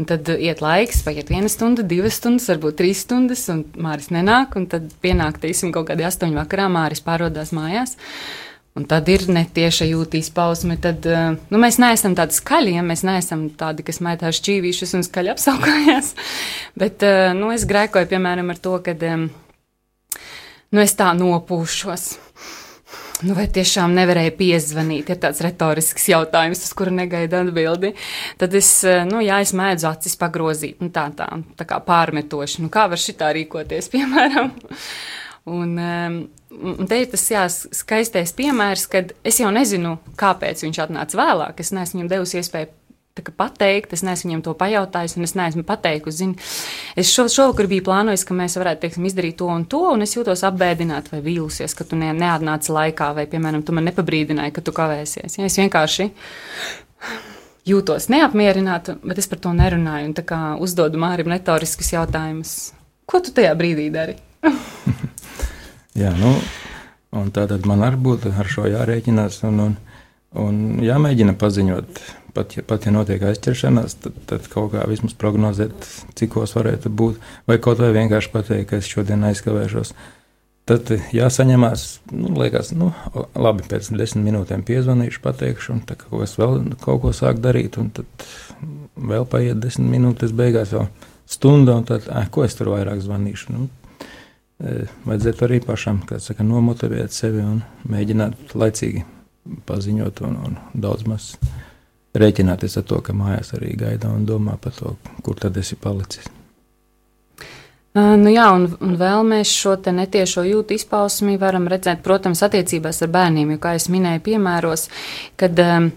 Un 0.00 0.06
tad 0.08 0.30
iet 0.32 0.62
laiks, 0.64 1.02
paiet 1.04 1.28
viena 1.28 1.48
stunda, 1.52 1.82
divas 1.84 2.16
stundas, 2.16 2.46
varbūt 2.48 2.78
trīs 2.78 3.02
stundas, 3.04 3.42
un 3.52 3.66
Māris 3.76 4.08
nenāk. 4.08 4.54
Tad 4.72 4.86
pienāk, 5.04 5.42
teiksim, 5.42 5.74
kaut 5.74 5.90
kādi 5.90 6.06
astoņi 6.08 6.38
vakarā, 6.38 6.70
Māris 6.72 7.04
pārodās 7.04 7.52
mājās. 7.52 7.98
Un 8.78 8.86
tad 8.88 9.10
ir 9.12 9.26
netieša 9.28 9.90
jūtas 9.90 10.24
izpausme. 10.24 10.78
Tad 10.80 11.04
uh, 11.10 11.34
nu, 11.52 11.60
mēs 11.60 11.76
neesam 11.82 12.14
tādi 12.16 12.38
skaļi, 12.38 12.78
ja 12.78 12.86
mēs 12.86 13.04
neesam 13.04 13.44
tādi, 13.60 13.84
kas 13.84 14.00
mētā 14.00 14.30
šķīvīšus 14.32 14.96
un 14.96 15.04
skaļi 15.04 15.34
apsaukājās. 15.34 16.14
Bet 16.80 17.04
uh, 17.04 17.34
nu, 17.36 17.52
es 17.52 17.68
grēkoju, 17.68 18.08
piemēram, 18.14 18.54
ar 18.54 18.62
to, 18.64 18.78
ka 18.86 18.96
nu, 18.96 20.80
es 20.80 20.96
tā 20.96 21.12
nopūšos. 21.18 22.08
Nu, 23.20 23.34
vai 23.36 23.44
tiešām 23.52 23.92
nevarēja 23.92 24.32
piezvanīt? 24.38 25.10
Ir 25.12 25.18
tāds 25.20 25.42
retorisks 25.44 26.06
jautājums, 26.08 26.62
uz 26.64 26.72
kuru 26.76 26.94
negaidu 26.96 27.36
atbildi. 27.36 27.92
Tad 28.40 28.54
es, 28.56 28.70
eh, 28.88 29.02
nu, 29.04 29.20
jā, 29.20 29.42
es 29.44 29.52
mēdzu 29.52 29.90
acis 29.90 30.16
pagrozīt, 30.16 30.80
nu, 30.80 30.88
tā, 30.94 31.10
tā, 31.16 31.28
tā 31.56 31.66
kā 31.68 31.82
pārmetoši. 31.84 32.62
Nu, 32.64 32.72
kā 32.72 32.86
var 32.88 33.00
šitā 33.00 33.28
rīkoties, 33.36 33.90
piemēram? 33.94 34.54
Un, 35.50 35.76
um, 35.76 36.18
un 36.80 36.88
te 36.88 37.02
ir 37.02 37.10
tas 37.12 37.26
jā, 37.28 37.44
skaistais 37.50 38.32
piemērs, 38.36 38.86
kad 38.88 39.12
es 39.24 39.40
jau 39.42 39.52
nezinu, 39.52 39.98
kāpēc 40.20 40.64
viņš 40.64 40.84
atnāca 40.86 41.20
vēlāk. 41.20 41.60
Es 41.60 41.74
neesmu 41.76 42.00
viņam 42.00 42.12
devusi 42.14 42.40
iespēju 42.40 42.72
pateikt, 43.28 43.92
es 43.92 44.02
neesmu 44.06 44.30
viņam 44.30 44.44
to 44.46 44.54
pajautājis, 44.56 45.18
un 45.18 45.26
es 45.28 45.36
neesmu 45.36 45.64
pateikusi. 45.68 46.16
Zini, 46.22 46.48
es 46.96 47.12
šo, 47.12 47.26
šovakar 47.28 47.68
biju 47.68 47.84
plānojis, 47.90 48.24
ka 48.24 48.36
mēs 48.36 48.56
varētu 48.56 48.86
teiksim, 48.86 49.08
izdarīt 49.10 49.36
to 49.40 49.50
un 49.52 49.66
to, 49.68 49.82
un 49.92 50.06
es 50.06 50.16
jūtos 50.16 50.46
apbēdināta 50.48 51.12
vai 51.12 51.20
vīlusies, 51.28 51.76
ka 51.76 51.84
tu 51.84 52.00
ne, 52.00 52.14
neatnāci 52.16 52.72
laikā, 52.72 53.12
vai, 53.20 53.26
piemēram, 53.28 53.66
tu 53.66 53.76
man 53.76 53.84
nepabrīdināji, 53.90 54.56
ka 54.56 54.64
tu 54.64 54.74
kavēsies. 54.76 55.36
Ja, 55.36 55.50
es 55.50 55.60
vienkārši 55.60 56.08
jūtos 57.68 58.08
neapmierināta, 58.12 58.96
bet 59.04 59.20
es 59.20 59.28
par 59.30 59.40
to 59.44 59.52
nerunāju, 59.56 60.10
un 60.10 60.16
tā 60.16 60.24
kā 60.26 60.40
uzdodu 60.62 61.00
Mārim 61.00 61.30
retoriskus 61.32 61.92
jautājumus. 61.94 62.54
Ko 63.10 63.20
tu 63.24 63.34
tajā 63.36 63.52
brīdī 63.58 63.88
dari? 63.92 64.16
Jā, 66.00 66.12
nu, 66.16 66.36
un 67.18 67.30
tā 67.34 67.46
tad 67.50 67.66
man 67.68 67.82
arī 67.84 67.98
būtu 68.00 68.32
ar 68.38 68.48
šo 68.48 68.68
jārēķinās 68.70 69.42
un, 69.48 69.64
un, 69.66 69.76
un 70.38 70.60
jāmēģina 70.84 71.34
paziņot. 71.40 72.02
Pat 72.34 72.56
ja, 72.56 72.62
pat 72.66 72.86
ja 72.86 72.92
notiek 72.94 73.22
aizķeršanās, 73.26 73.96
tad, 74.04 74.16
tad 74.30 74.46
kaut 74.52 74.70
kā 74.74 74.84
vismaz 74.90 75.16
prognozēt, 75.18 75.86
cikos 76.18 76.54
varētu 76.54 76.92
būt, 76.94 77.18
vai 77.50 77.58
kaut 77.62 77.82
vai 77.82 77.90
vienkārši 77.96 78.30
pateikt, 78.30 78.68
ka 78.70 78.78
es 78.78 78.90
šodien 78.90 79.24
aizkavēšos. 79.26 79.94
Tad 80.70 80.92
jāsaņemās, 81.16 81.84
nu, 82.14 82.30
liekas, 82.38 82.70
nu, 82.78 82.92
labi, 83.34 83.64
pēc 83.66 83.88
desmit 83.98 84.28
minūtēm 84.28 84.62
piezvanīšu, 84.68 85.22
pateikšu, 85.24 85.72
un 85.74 85.80
tā 85.88 85.96
kā 85.98 86.20
es 86.22 86.36
vēl 86.38 86.60
kaut 86.84 87.00
ko 87.02 87.14
sāku 87.16 87.42
darīt, 87.42 87.80
un 87.80 87.88
tad 87.96 88.26
vēl 88.94 89.26
paiet 89.30 89.58
desmit 89.62 89.90
minūtes, 89.96 90.34
beigās 90.36 90.76
jau 90.76 90.84
stunda, 91.30 91.74
un 91.80 91.88
tad, 91.88 92.06
eh, 92.06 92.28
ko 92.30 92.44
es 92.46 92.54
tur 92.54 92.70
vairāk 92.76 93.02
zvanīšu. 93.02 93.56
Nu, 93.56 93.66
eh, 94.60 94.86
vajadzētu 95.08 95.48
arī 95.48 95.58
pašam, 95.64 96.04
saka, 96.18 96.46
nomotivēt 96.46 97.10
sevi 97.10 97.42
un 97.42 97.64
mēģināt 97.88 98.54
laicīgi 98.54 99.04
paziņot 99.66 100.22
un, 100.28 100.36
un 100.46 100.56
daudz 100.74 101.06
maz 101.06 101.34
rēķināties 102.14 102.76
ar 102.80 102.86
to, 102.90 103.00
ka 103.04 103.14
mājās 103.16 103.54
arī 103.58 103.74
gaida 103.78 104.10
un 104.10 104.26
domā 104.26 104.56
par 104.60 104.74
to, 104.76 104.96
kur 105.22 105.38
tad 105.38 105.56
esi 105.60 105.78
palicis. 105.80 106.28
Uh, 107.90 108.14
nu 108.14 108.30
jā, 108.30 108.44
un, 108.54 108.68
un 108.86 108.94
vēl 108.98 109.24
mēs 109.26 109.50
šo 109.50 109.74
netiešo 109.90 110.44
jūtu 110.46 110.76
izpausmi 110.76 111.34
varam 111.40 111.66
redzēt, 111.70 112.04
protams, 112.06 112.42
attiecībās 112.46 113.02
ar 113.02 113.10
bērniem, 113.10 113.56
jo, 113.56 113.58
kā 113.62 113.74
es 113.78 113.88
minēju, 113.90 114.22
piemēros, 114.28 114.86
kad 115.40 115.58
um, 115.58 115.88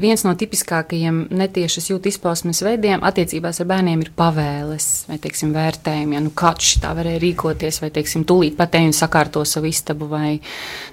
viens 0.00 0.22
no 0.26 0.32
tipiskākajiem 0.38 1.18
netiešas 1.36 1.88
jūtu 1.90 2.10
izpausmes 2.10 2.62
veidiem 2.64 3.04
attiecībās 3.06 3.60
ar 3.62 3.68
bērniem 3.70 4.02
ir 4.04 4.10
pavēles 4.16 4.86
vai, 5.10 5.18
teiksim, 5.22 5.52
vērtējumi. 5.54 6.16
Ja, 6.16 6.22
nu, 6.24 6.32
kāds 6.36 6.72
šitā 6.74 6.92
varēja 6.98 7.22
rīkoties, 7.22 7.80
vai, 7.82 7.90
teiksim, 7.94 8.26
tūlīt 8.28 8.58
patēju 8.58 8.90
un 8.90 8.96
sakārto 8.96 9.44
savu 9.48 9.70
istabu, 9.70 10.08
vai, 10.10 10.36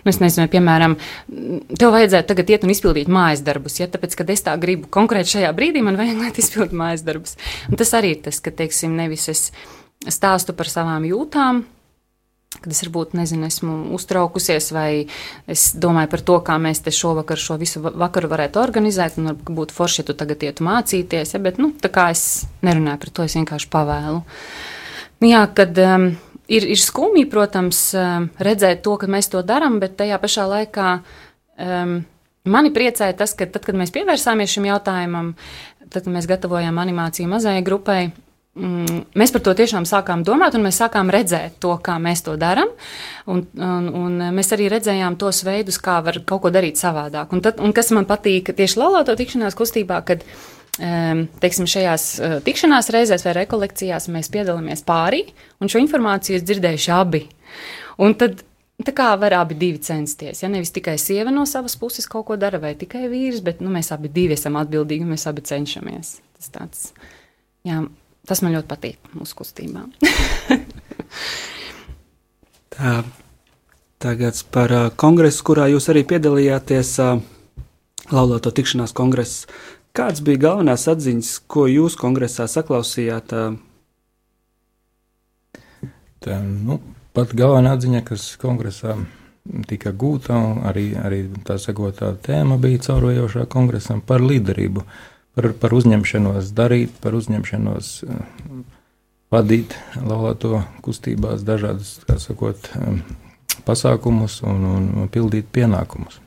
nu, 0.04 0.14
es 0.14 0.22
nezinu, 0.24 0.48
piemēram, 0.54 0.98
tev 1.74 1.94
vajadzētu 1.96 2.32
tagad 2.32 2.54
iet 2.54 2.68
un 2.68 2.74
izpildīt 2.76 3.12
mājas 3.12 3.44
darbus, 3.46 3.80
ja, 3.82 3.90
tāpēc, 3.92 4.18
kad 4.22 4.34
es 4.34 4.46
tā 4.46 4.56
gribu 4.62 4.90
konkrēti 4.94 5.38
šajā 5.38 5.54
brīdī, 5.58 5.84
man 5.86 6.00
vajag, 6.00 6.20
lai 6.22 6.34
tu 6.34 6.44
izpildi 6.44 6.78
mājas 6.78 7.06
darbus. 7.08 7.38
Un 7.70 7.80
tas 7.82 7.94
arī 7.98 8.18
ir 8.18 8.26
tas, 8.30 8.42
ka, 8.44 8.54
teiksim, 8.54 8.98
nevis 9.00 9.30
es 9.34 9.48
stāstu 10.12 10.56
par 10.58 10.70
savām 10.70 11.08
jūtām, 11.08 11.64
kad 12.62 12.72
es 12.72 12.84
varbūt 12.86 13.16
nezinu, 13.18 13.48
esmu 13.50 13.78
uztraukusies, 13.96 14.70
vai 14.76 15.06
es 15.50 15.72
domāju 15.80 16.12
par 16.12 16.24
to, 16.28 16.38
kā 16.46 16.58
mēs 16.62 16.84
te 16.86 16.94
šovakar 16.94 17.40
šo 17.40 17.58
visu 17.62 17.82
va- 17.84 17.94
vakaru 18.06 18.30
varētu 18.32 18.62
organizēt, 18.62 19.18
un 19.18 19.32
varbūt 19.32 19.56
būtu 19.58 19.78
forši, 19.78 20.02
ja 20.02 20.10
tu 20.10 20.18
tagad 20.20 20.44
ietu 20.46 20.68
mācīties, 20.68 21.34
ja, 21.36 21.42
bet, 21.44 21.60
nu, 21.62 21.72
tā 21.82 21.92
kā 21.94 22.10
es 22.14 22.46
nerunāju 22.66 23.02
par 23.04 23.14
to, 23.14 23.28
es 23.28 23.38
vienkārši 23.40 23.70
pavēlu. 23.74 24.24
Nu, 25.24 25.30
jā, 25.30 25.44
kad 25.56 25.78
um, 25.82 26.10
ir, 26.48 26.66
ir 26.76 26.82
skumji, 26.82 27.26
protams, 27.32 27.86
um, 27.98 28.30
redzēt 28.44 28.84
to, 28.86 28.98
ka 29.02 29.10
mēs 29.12 29.32
to 29.34 29.44
darām, 29.46 29.80
bet 29.84 29.98
tajā 30.00 30.20
pašā 30.22 30.48
laikā 30.52 30.90
um, 31.00 32.02
mani 32.50 32.74
priecēja 32.76 33.16
tas, 33.18 33.36
ka 33.38 33.48
tad, 33.48 33.66
kad 33.68 33.78
mēs 33.80 33.94
pievērsāmies 33.96 34.56
šim 34.56 34.68
jautājumam, 34.72 35.34
tad, 35.88 36.04
kad 36.04 36.12
mēs 36.14 36.28
gatavojām 36.30 36.80
animāciju 36.84 37.32
mazajai 37.32 37.64
grupai, 37.66 38.02
mēs 38.54 39.34
par 39.34 39.42
to 39.46 39.54
tiešām 39.58 39.86
sākām 39.90 40.24
domāt, 40.26 40.54
un 40.54 40.66
mēs 40.68 40.78
sākām 40.82 41.10
redzēt 41.14 41.58
to, 41.64 41.74
kā 41.82 41.98
mēs 42.02 42.22
to 42.26 42.36
darām. 42.38 42.70
Un, 43.26 43.46
un, 43.58 43.90
un 43.98 44.26
mēs 44.36 44.54
arī 44.54 44.70
redzējām 44.74 45.18
tos 45.22 45.42
veidus, 45.48 45.80
kā 45.82 46.00
var 46.06 46.22
kaut 46.28 46.46
ko 46.46 46.54
darīt 46.54 46.82
savādāk. 46.82 47.34
Un, 47.34 47.42
tad, 47.46 47.62
un 47.64 47.74
kas 47.74 47.90
man 47.96 48.06
patīk 48.10 48.54
tieši 48.54 48.80
laulāto 48.82 49.18
tikšanās 49.18 49.58
kustībā, 49.58 50.04
kad 50.06 50.26
teiksim, 50.74 51.68
šajās 51.70 52.08
eh, 52.18 52.40
tikšanās 52.46 52.90
reizēs 52.94 53.26
vai 53.26 53.36
rekolekcijās 53.44 54.10
mēs 54.10 54.32
piedalāmies 54.34 54.82
pārī, 54.86 55.28
un 55.62 55.70
šo 55.70 55.82
informāciju 55.84 56.40
es 56.40 56.48
dzirdējuši 56.48 56.92
abi. 56.96 57.28
Un 58.02 58.18
tad 58.18 58.42
Tā 58.84 58.92
kā 58.92 59.12
var 59.22 59.36
abi 59.38 59.56
divi 59.56 59.78
censties. 59.86 60.42
Ja 60.42 60.50
nevis 60.52 60.74
tikai 60.74 60.96
sieva 61.00 61.32
no 61.32 61.46
savas 61.48 61.76
puses 61.80 62.08
kaut 62.10 62.26
ko 62.28 62.36
dara, 62.42 62.58
vai 62.60 62.74
tikai 62.76 63.06
vīrs, 63.08 63.44
bet 63.46 63.62
nu, 63.62 63.70
mēs 63.72 63.94
abi 63.94 64.10
esam 64.34 64.58
atbildīgi 64.60 65.06
un 65.06 65.14
mēs 65.14 65.28
abi 65.30 65.44
cenšamies. 65.46 66.10
Tas, 66.36 66.50
tāds, 66.52 66.82
jā, 67.64 67.84
tas 68.30 68.42
man 68.44 68.56
ļoti 68.56 68.70
patīk 68.70 69.12
mūsu 69.18 69.38
kustībā. 69.42 69.86
Tā, 72.74 72.94
tagad 74.02 74.40
par 74.54 74.74
uh, 74.74 74.88
kongresu, 74.98 75.44
kurā 75.46 75.68
jūs 75.72 75.90
arī 75.94 76.02
piedalījāties, 76.10 76.96
uh, 77.04 77.22
laulāto 78.14 78.50
tikšanās 78.56 78.96
kongress. 78.98 79.46
Kāds 79.94 80.24
bija 80.26 80.48
galvenās 80.48 80.88
atziņas, 80.90 81.36
ko 81.46 81.68
jūs 81.70 81.94
kongresā 82.00 82.50
saklausījāt? 82.50 83.36
Uh, 83.38 83.62
Tā, 86.24 86.38
nu, 86.40 86.78
pat 87.12 87.34
galvenā 87.36 87.74
atziņa, 87.76 88.00
kas 88.08 88.30
kongresā 88.40 88.96
tika 89.68 89.92
gūta, 89.92 90.38
un 90.40 90.62
arī, 90.70 90.86
arī 90.96 91.26
tā 91.44 91.58
sakotā 91.60 92.14
tēma 92.24 92.56
bija 92.64 92.80
caurojošā 92.86 93.44
kongresam 93.52 94.00
par 94.08 94.24
līderību, 94.24 94.86
par, 95.36 95.52
par 95.60 95.76
uzņemšanos 95.78 96.52
darīt, 96.58 96.96
par 97.04 97.18
uzņemšanos 97.20 97.94
eh, 98.08 98.26
vadīt 99.34 99.78
laulāto 99.98 100.64
kustībās 100.86 101.46
dažādas, 101.48 101.96
kā 102.08 102.20
sakot, 102.22 102.70
eh, 102.78 103.00
pasākumus 103.68 104.42
un, 104.46 104.68
un, 104.76 105.10
pildīt 105.14 105.50
pienākumus. 105.54 106.20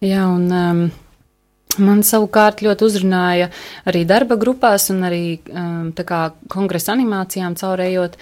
Jā, 0.00 0.24
un 0.32 0.48
um, 0.48 0.84
Man 1.78 2.00
savukārt 2.02 2.64
ļoti 2.64 2.82
uzrunāja 2.82 3.46
arī 3.88 4.02
darba 4.08 4.34
grupās 4.40 4.88
un 4.90 5.04
arī 5.06 5.38
um, 5.54 5.92
kā 5.94 6.32
kongresa 6.50 6.96
animācijām 6.96 7.54
caurējot 7.60 8.16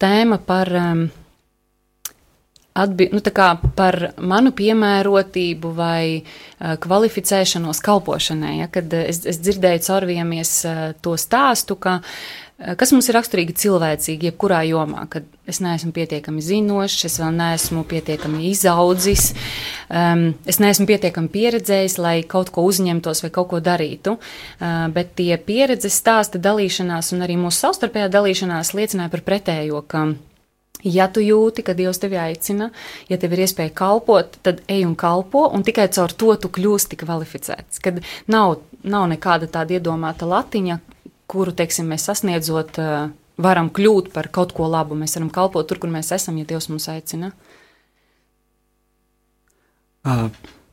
tēma 0.00 0.38
par, 0.46 0.72
um, 0.72 1.02
atbi, 2.78 3.08
nu, 3.12 3.22
par 3.78 3.98
manu 4.18 4.52
piemērotību 4.56 5.72
vai 5.76 6.02
uh, 6.20 6.74
kvalificēšanos 6.82 7.82
kalpošanai. 7.84 8.58
Ja, 8.62 8.68
kad 8.72 8.92
uh, 8.92 9.06
es, 9.10 9.24
es 9.28 9.40
dzirdēju 9.44 9.86
caurviemies 9.88 10.58
uh, 10.68 10.84
to 11.02 11.16
stāstu, 11.20 11.78
ka 11.80 12.00
kas 12.78 12.90
mums 12.90 13.06
ir 13.06 13.14
raksturīgi 13.14 13.54
cilvēcīgi, 13.62 14.32
jebkurā 14.32 14.64
jomā, 14.66 15.04
kad 15.10 15.26
es 15.48 15.60
neesmu 15.62 15.92
pietiekami 15.94 16.42
zinošs, 16.42 17.04
es 17.06 17.18
vēl 17.22 17.30
neesmu 17.36 17.84
pietiekami 17.88 18.48
izaudzis, 18.50 19.30
um, 19.86 20.32
es 20.48 20.58
neesmu 20.62 20.88
pietiekami 20.90 21.30
pieredzējis, 21.34 21.98
lai 22.02 22.16
kaut 22.26 22.50
ko 22.54 22.66
uzņemtos 22.68 23.22
vai 23.24 23.30
kaut 23.34 23.52
ko 23.52 23.62
darītu. 23.62 24.16
Uh, 24.18 24.88
bet 24.94 25.14
tie 25.20 25.36
pieredzes 25.38 26.00
stāsta 26.02 26.42
dalīšanās 26.42 27.12
un 27.14 27.22
arī 27.26 27.38
mūsu 27.38 27.62
savstarpējā 27.62 28.10
dalīšanās 28.18 28.74
liecināja 28.74 29.14
par 29.14 29.24
pretējo. 29.30 29.84
ka 29.86 30.08
Ja 30.86 31.08
tu 31.10 31.22
jūti, 31.22 31.64
ka 31.66 31.74
Dievs 31.74 31.98
tevi 31.98 32.20
aicina, 32.22 32.68
ja 33.10 33.18
tev 33.18 33.32
ir 33.34 33.42
iespēja 33.48 33.72
kalpot, 33.80 34.36
tad 34.46 34.60
ej 34.70 34.84
un 34.86 34.94
kalpo, 34.98 35.48
un 35.50 35.64
tikai 35.66 35.88
caur 35.94 36.14
to 36.14 36.36
tu 36.38 36.50
kļūsti 36.54 37.00
kvalificēts. 37.00 37.82
Kad 37.82 37.98
nav, 38.30 38.60
nav 38.86 39.08
nekāda 39.10 39.50
tāda 39.50 39.74
iedomāta 39.74 40.28
latiņa, 40.30 40.78
kuru, 41.26 41.54
teiksim, 41.58 41.90
mēs 41.90 42.06
sasniedzot, 42.06 42.78
uh, 42.78 43.10
varam 43.42 43.70
kļūt 43.74 44.12
par 44.14 44.30
kaut 44.34 44.54
ko 44.54 44.68
labu. 44.70 44.98
Mēs 44.98 45.16
varam 45.18 45.32
kalpot 45.34 45.66
tur, 45.68 45.80
kur 45.82 45.90
mēs 45.90 46.12
esam, 46.14 46.38
ja 46.38 46.46
Dievs 46.46 46.70
mūs 46.70 46.88
aicina. 46.92 47.32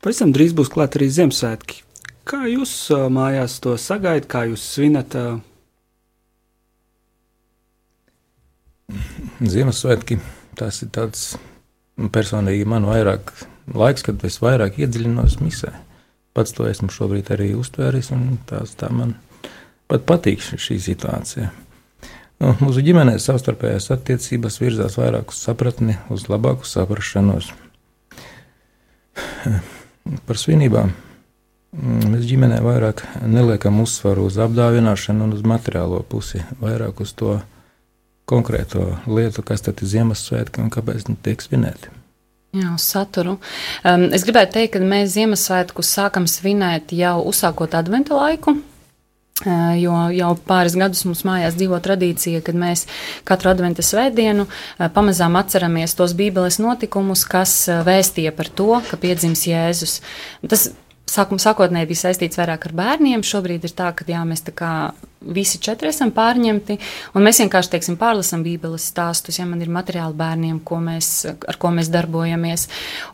Pavisam 0.06 0.32
drīz 0.36 0.54
būs 0.56 0.70
klāt 0.72 0.96
arī 1.00 1.10
Ziemassvētki. 1.12 1.82
Kā 2.26 2.46
jūs 2.50 2.74
mājās 3.13 3.60
to 3.62 3.76
sagaidat, 3.78 4.30
kā 4.30 4.46
jūs 4.50 4.63
svinat? 4.76 5.18
ā, 5.18 5.39
Ziemassvētki 9.41 10.19
tas 10.56 10.82
ir 10.86 10.91
tāds 10.95 11.34
nu, 11.98 12.10
personīgi 12.13 12.67
man 12.69 12.86
vairāk 12.88 13.32
laiks, 13.74 14.06
kad 14.06 14.21
es 14.28 14.39
vairāk 14.43 14.80
iedziļinos 14.80 15.39
misē. 15.41 15.74
Pats 16.36 16.54
to 16.56 16.67
esmu 16.67 16.91
šobrīd 16.91 17.32
arī 17.34 17.54
uztvēris, 17.58 18.12
un 18.15 18.38
tās 18.48 18.76
tā 18.80 18.91
man 18.93 19.15
pat 19.91 20.06
patīk 20.08 20.43
šī, 20.43 20.78
situācija. 20.84 21.52
Nu, 22.43 22.52
mūsu 22.60 22.84
ģimenē 22.84 23.15
savstarpējās 23.24 23.88
attiecības 23.95 24.60
virzās 24.60 24.98
vairāk 25.00 25.32
uz 25.32 25.39
sapratni, 25.39 25.95
uz 26.12 26.28
labāku 26.28 26.67
saprašanos. 26.67 27.54
Par 30.28 30.38
svinībām 30.38 30.91
mēs 31.76 32.28
ģimenē 32.28 32.60
vairāk 32.63 33.06
neliekam 33.24 33.80
uzsvaru 33.84 34.28
uz 34.30 34.38
apdāvināšanu 34.43 35.26
un 35.26 35.36
uz 35.36 35.43
materiālo 35.48 36.04
pusi, 36.08 36.43
vairāk 36.60 37.02
uz 37.04 37.15
to 37.17 37.39
konkrēto 38.30 38.88
lietu, 39.08 39.44
kas 39.46 39.66
tad 39.66 39.82
ir 39.82 39.92
Ziemassvētki 39.92 40.64
un 40.64 40.72
kāpēc 40.74 41.08
viņi 41.08 41.22
tiek 41.26 41.44
svinēti. 41.46 41.94
Jā, 42.56 42.70
uz 42.72 42.86
saturu. 42.88 43.36
Um, 43.84 44.08
es 44.16 44.24
gribētu 44.24 44.56
teikt, 44.56 44.78
ka 44.78 44.86
mēs 44.86 45.16
Ziemassvētkus 45.18 45.92
sākam 45.98 46.28
svinēt 46.30 46.96
jau 46.96 47.18
uzsākot 47.28 47.76
adventa 47.76 48.16
laiku. 48.16 48.56
Uh, 48.56 48.72
Jo 49.76 49.96
jau 50.16 50.30
pāris 50.48 50.78
gadus 50.80 51.02
mums 51.04 51.26
mājās 51.28 51.58
dzīvo 51.60 51.76
tradīcija, 51.84 52.40
kad 52.40 52.56
mēs 52.56 52.86
katru 53.28 53.52
adventa 53.52 53.84
svētdienu 53.84 54.46
uh, 54.48 54.86
pamazām 54.96 55.36
atceramies 55.36 55.92
tos 56.00 56.14
bībeles 56.16 56.56
notikumus, 56.64 57.26
kas 57.28 57.58
uh, 57.68 57.82
vēstīja 57.84 58.32
par 58.38 58.48
to, 58.48 58.70
ka 58.88 58.96
piedzims 59.02 59.44
Jēzus. 59.50 59.98
Tas 60.48 60.70
sākuma 61.10 61.41
sākotnēji 61.41 61.89
bija 61.89 62.04
saistīts 62.06 62.39
vairāk 62.39 62.70
ar 62.70 62.76
bērniem. 62.78 63.24
Šobrīd 63.26 63.65
ir 63.68 63.74
tā, 63.78 63.91
ka 63.96 64.08
jā, 64.10 64.24
mēs 64.28 64.44
visi 65.26 65.60
četri 65.62 65.89
esam 65.89 66.12
pārņemti, 66.13 66.78
un 67.18 67.26
mēs 67.26 67.39
vienkārši, 67.41 67.72
teiksim, 67.74 67.98
pārlasam 67.98 68.44
bībeles 68.46 68.86
stāstus, 68.91 69.39
ja 69.39 69.48
man 69.50 69.62
ir 69.63 69.72
materiāli 69.74 70.13
bērniem, 70.20 70.60
ko 70.65 70.78
mēs, 70.84 71.10
ar 71.26 71.58
ko 71.62 71.72
mēs 71.74 71.89
darbojamies. 71.94 72.68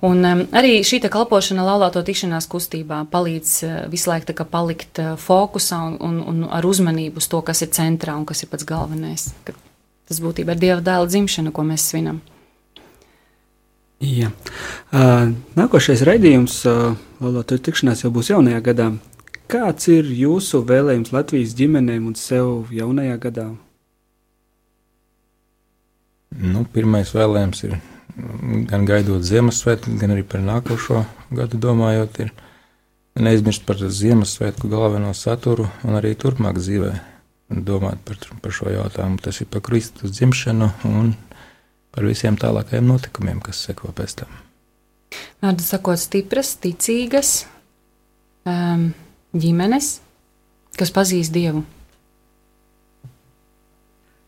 Un 0.08 0.26
um, 0.28 0.44
arī 0.58 0.82
šī 0.88 1.02
kalpošana 1.12 1.66
laulāto 1.66 2.04
tikšanās 2.04 2.50
kustībā 2.52 3.04
palīdz 3.12 3.54
uh, 3.68 3.78
visu 3.92 4.12
laiku 4.12 4.48
palikt 4.52 5.00
uh, 5.00 5.14
fokusā 5.20 5.80
un, 5.88 5.98
un, 6.04 6.20
un 6.34 6.44
ar 6.52 6.68
uzmanību 6.68 7.22
uz 7.22 7.30
to, 7.32 7.42
kas 7.46 7.64
ir 7.64 7.72
centrā 7.76 8.18
un 8.20 8.28
kas 8.28 8.44
ir 8.44 8.52
pats 8.52 8.68
galvenais. 8.68 9.30
Tas 10.12 10.20
būtībā 10.20 10.58
ir 10.58 10.62
Dieva 10.66 10.82
dēla 10.84 11.08
dzimšana, 11.08 11.56
ko 11.56 11.64
mēs 11.64 11.88
svinam. 11.94 12.20
Jā. 14.02 14.32
Ā, 14.90 15.30
Nākošais 15.58 16.02
raidījums, 16.08 16.64
Latvijas 17.22 17.66
tikšanās, 17.68 18.02
jau 18.02 18.10
būs 18.14 18.32
jaunajā 18.34 18.62
gadā. 18.66 18.88
Kāds 19.52 19.90
ir 19.92 20.08
jūsu 20.08 20.64
vēlējums 20.66 21.12
Latvijas 21.14 21.54
ģimenēm 21.60 22.08
un 22.10 22.16
sev 22.18 22.72
jaunajā 22.74 23.18
gadā? 23.22 23.50
Nu, 26.32 26.64
pirmais 26.72 27.12
vēlējums 27.12 27.66
ir 27.68 27.76
mm, 27.76 28.64
gan 28.72 28.88
gaidot 28.88 29.26
Ziemassvētku, 29.28 29.98
gan 30.00 30.16
arī 30.16 30.24
par 30.24 30.42
nākošo 30.46 31.04
gadu 31.36 31.60
domājot, 31.62 32.22
ir 32.24 32.32
neaizmirst 33.20 33.68
par 33.68 33.84
Ziemassvētku 33.84 34.72
galveno 34.72 35.12
saturu 35.14 35.68
un 35.84 36.00
arī 36.00 36.16
turpmāk 36.16 36.58
dzīvē 36.58 36.94
domāt 37.52 38.00
par, 38.08 38.18
par 38.42 38.56
šo 38.56 38.72
jautājumu. 38.72 39.20
Tas 39.22 39.44
ir 39.44 39.52
par 39.52 39.66
Kristus 39.68 40.16
dzimšanu 40.16 40.72
un 40.88 41.12
par 41.92 42.08
visiem 42.08 42.38
tālākajiem 42.40 42.88
notikumiem, 42.88 43.42
kas 43.44 43.66
seko 43.68 43.92
pēc 43.96 44.22
tam. 44.24 44.40
Vārdu 45.44 45.66
sakot, 45.66 46.00
stipras, 46.00 46.54
ticīgas 46.64 47.46
um, 48.48 48.92
ģimenes, 49.36 49.94
kas 50.80 50.94
pazīst 50.96 51.34
Dievu. 51.36 51.66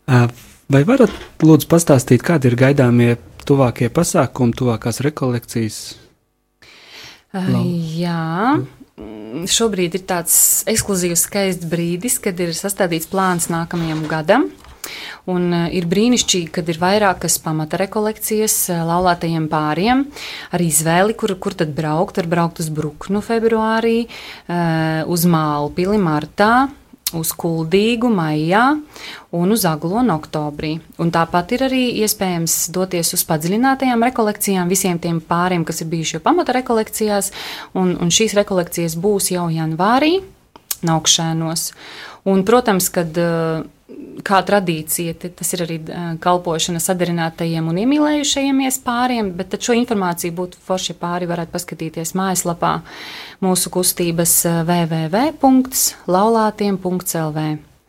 Vai 0.04 0.80
varat 0.88 1.12
lūdzu 1.44 1.68
pastāstīt, 1.70 2.24
kādi 2.24 2.50
ir 2.50 2.58
gaidāmie 2.60 3.14
tuvākie 3.48 3.90
pasākumi, 3.92 4.56
tuvākās 4.56 5.00
rekolekcijas? 5.04 5.78
Uh, 7.34 7.48
Lau. 7.50 7.62
jā. 7.98 8.64
Mm, 9.00 9.46
Šobrīd 9.50 9.96
ir 9.98 10.04
tāds 10.08 10.36
ekskluzīvs, 10.70 11.24
skaists 11.26 11.68
brīdis, 11.68 12.20
kad 12.22 12.38
ir 12.40 12.54
sastādīts 12.56 13.08
plāns 13.10 13.48
nākamajam 13.52 14.04
gadam. 14.10 14.48
Un 15.30 15.48
uh, 15.52 15.66
ir 15.72 15.88
brīnišķīgi, 15.90 16.52
kad 16.54 16.68
ir 16.68 16.80
vairākas 16.82 17.38
pamata 17.42 17.80
rekolekcijas 17.80 18.56
uh, 18.72 18.84
laulātajiem 18.88 19.48
pāriem, 19.52 20.06
ar 20.52 20.64
izvēli, 20.64 21.16
kur, 21.18 21.36
kur 21.40 21.56
tad 21.56 21.74
braukt. 21.76 22.20
Var 22.20 22.30
braukt 22.30 22.60
uz 22.60 22.70
Bruknu 22.74 23.24
februārī, 23.24 24.04
uh, 24.04 25.04
uz 25.10 25.26
Mālpili 25.28 26.00
martā, 26.00 26.68
uz 27.18 27.32
Kuldīgu 27.36 28.08
maijā 28.12 28.64
un 29.34 29.54
uz 29.54 29.64
Aglonu 29.68 30.14
oktobrī. 30.16 30.74
Un 31.02 31.12
tāpat 31.14 31.54
ir 31.56 31.66
arī 31.68 31.82
iespējams 32.04 32.56
doties 32.74 33.14
uz 33.16 33.24
padziļinātajām 33.28 34.04
rekolekcijām 34.08 34.70
visiem 34.70 35.00
tiem 35.02 35.20
pāriem, 35.24 35.64
kas 35.66 35.82
ir 35.82 35.90
bijuši 35.92 36.18
jau 36.18 36.24
pamata 36.24 36.56
rekolekcijās, 36.58 37.30
un, 37.78 37.94
un 38.00 38.12
šīs 38.14 38.36
rekolekcijas 38.40 38.98
būs 39.00 39.30
jau 39.34 39.46
janvārī, 39.52 40.18
naukšēnos. 40.84 41.70
Un, 42.30 42.44
protams, 42.48 42.88
kad 42.92 43.16
uh, 43.20 43.64
kā 44.24 44.38
tradīcija, 44.46 45.14
tas 45.36 45.52
ir 45.54 45.62
arī 45.66 45.76
kalpošana 46.22 46.80
sadarinātajiem 46.82 47.68
un 47.68 47.76
iemīlējušajiem 47.82 48.58
pāriem, 48.84 49.32
bet 49.36 49.56
šo 49.60 49.72
informāciju 49.76 50.32
būtu 50.38 50.54
forši 50.64 50.94
pāri 51.00 51.26
varētu 51.28 51.50
paskatīties 51.52 52.14
mājaslapā 52.16 52.72
mūsu 53.44 53.70
kustības 53.74 54.32
www.laulātiem.lv 54.70 57.38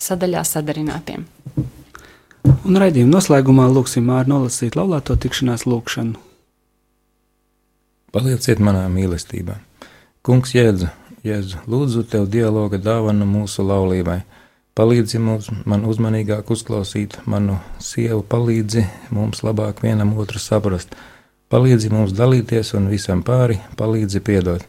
sadaļā 0.06 0.42
sadarinātiem. 0.46 1.22
Un 2.66 2.74
raidījuma 2.82 3.12
noslēgumā 3.16 3.66
lūksim 3.72 4.04
Māru 4.06 4.30
nolasīt 4.36 4.74
laulāto 4.78 5.14
tikšanās 5.18 5.62
lūkšanu. 5.66 6.16
Palieciet 8.14 8.60
manā 8.64 8.84
mīlestībā. 8.92 9.56
Kungs, 10.26 10.52
Jēdzu, 10.56 10.88
Jēdzu, 11.26 11.58
lūdzu 11.70 12.04
tev 12.10 12.24
dialoga 12.32 12.78
dāvanu 12.82 13.26
mūsu 13.28 13.60
laulībai. 13.66 14.22
Palīdzi 14.76 15.22
mums, 15.24 15.46
man 15.64 15.86
uzmanīgāk 15.88 16.50
uzklausīt 16.52 17.14
manu 17.32 17.54
sievu, 17.80 18.26
palīdzi 18.28 18.82
mums 19.16 19.40
labāk 19.48 19.78
vienam 19.86 20.10
otru 20.20 20.42
saprast. 20.44 20.98
Palīdzi 21.48 21.94
mums 21.94 22.12
dalīties 22.12 22.74
un 22.76 22.90
visam 22.92 23.22
pāri, 23.24 23.56
palīdzi 23.80 24.20
piedot. 24.20 24.66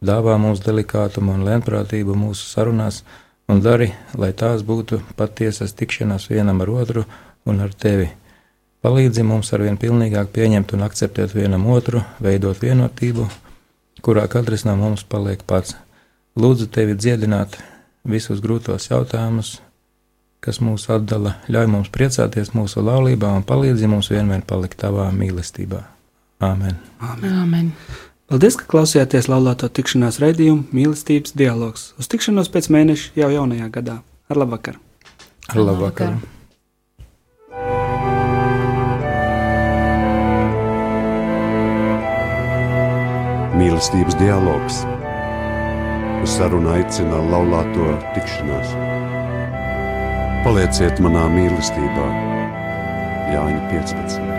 Dāvā 0.00 0.38
mums 0.40 0.62
delikātumu 0.64 1.34
un 1.36 1.42
lēnprātību 1.44 2.16
mūsu 2.16 2.46
sarunās 2.48 3.02
un 3.52 3.60
dari, 3.60 3.90
lai 4.16 4.30
tās 4.32 4.64
būtu 4.64 5.02
patiesas 5.18 5.76
tikšanās 5.76 6.30
vienam 6.30 6.64
ar 6.64 6.72
otru 6.72 7.04
un 7.44 7.60
ar 7.60 7.74
tevi. 7.84 8.08
Palīdzi 8.80 9.20
mums 9.20 9.52
arvien 9.52 9.76
pilnīgāk 9.76 10.32
pieņemt 10.32 10.72
un 10.72 10.86
akceptēt 10.88 11.36
vienam 11.36 11.68
otru, 11.76 12.00
veidot 12.24 12.56
vienotību, 12.64 13.28
kurā 14.00 14.24
katrs 14.32 14.64
no 14.64 14.78
mums 14.80 15.04
paliek 15.04 15.44
pats. 15.44 15.76
Lūdzu 16.40 16.70
tevi 16.72 16.96
dziedināt 16.96 17.60
visus 18.08 18.42
grūtos 18.42 18.88
jautājumus, 18.90 19.56
kas 20.42 20.60
mūs 20.64 20.88
atdala, 20.90 21.36
ļauj 21.52 21.68
mums 21.70 21.90
priecāties 21.94 22.52
mūsu 22.56 22.82
laulībā 22.82 23.30
un 23.38 23.46
palīdzi 23.46 23.90
mums 23.90 24.10
vienmēr 24.12 24.42
palikt 24.46 24.80
tavā 24.82 25.10
mīlestībā. 25.14 25.84
Āmen! 26.42 26.78
Amen. 27.00 27.70
Paldies, 28.32 28.56
ka 28.58 28.66
klausījāties 28.70 29.28
laulāto 29.30 29.68
tikšanās 29.68 30.18
raidījumu 30.22 30.72
mīlestības 30.74 31.36
dialogs. 31.38 31.90
Uz 32.00 32.08
tikšanos 32.10 32.50
pēc 32.50 32.70
mēneša 32.72 33.12
jau 33.20 33.28
jaunajā 33.34 33.68
gadā. 33.74 33.98
Ar 34.32 34.40
labvakar! 34.40 34.80
Ar 35.52 35.58
labu 35.58 35.84
vakaru! 35.84 36.22
Mīlestības 43.58 44.16
dialogs. 44.18 44.82
Uz 46.22 46.36
sarunu 46.38 46.70
aicina 46.70 47.18
laulāto 47.32 47.96
tikšanās. 48.14 48.76
Palieciet 50.44 51.02
manā 51.02 51.24
mīlestībā, 51.34 52.10
Jāņa 53.32 53.64
15. 53.72 54.31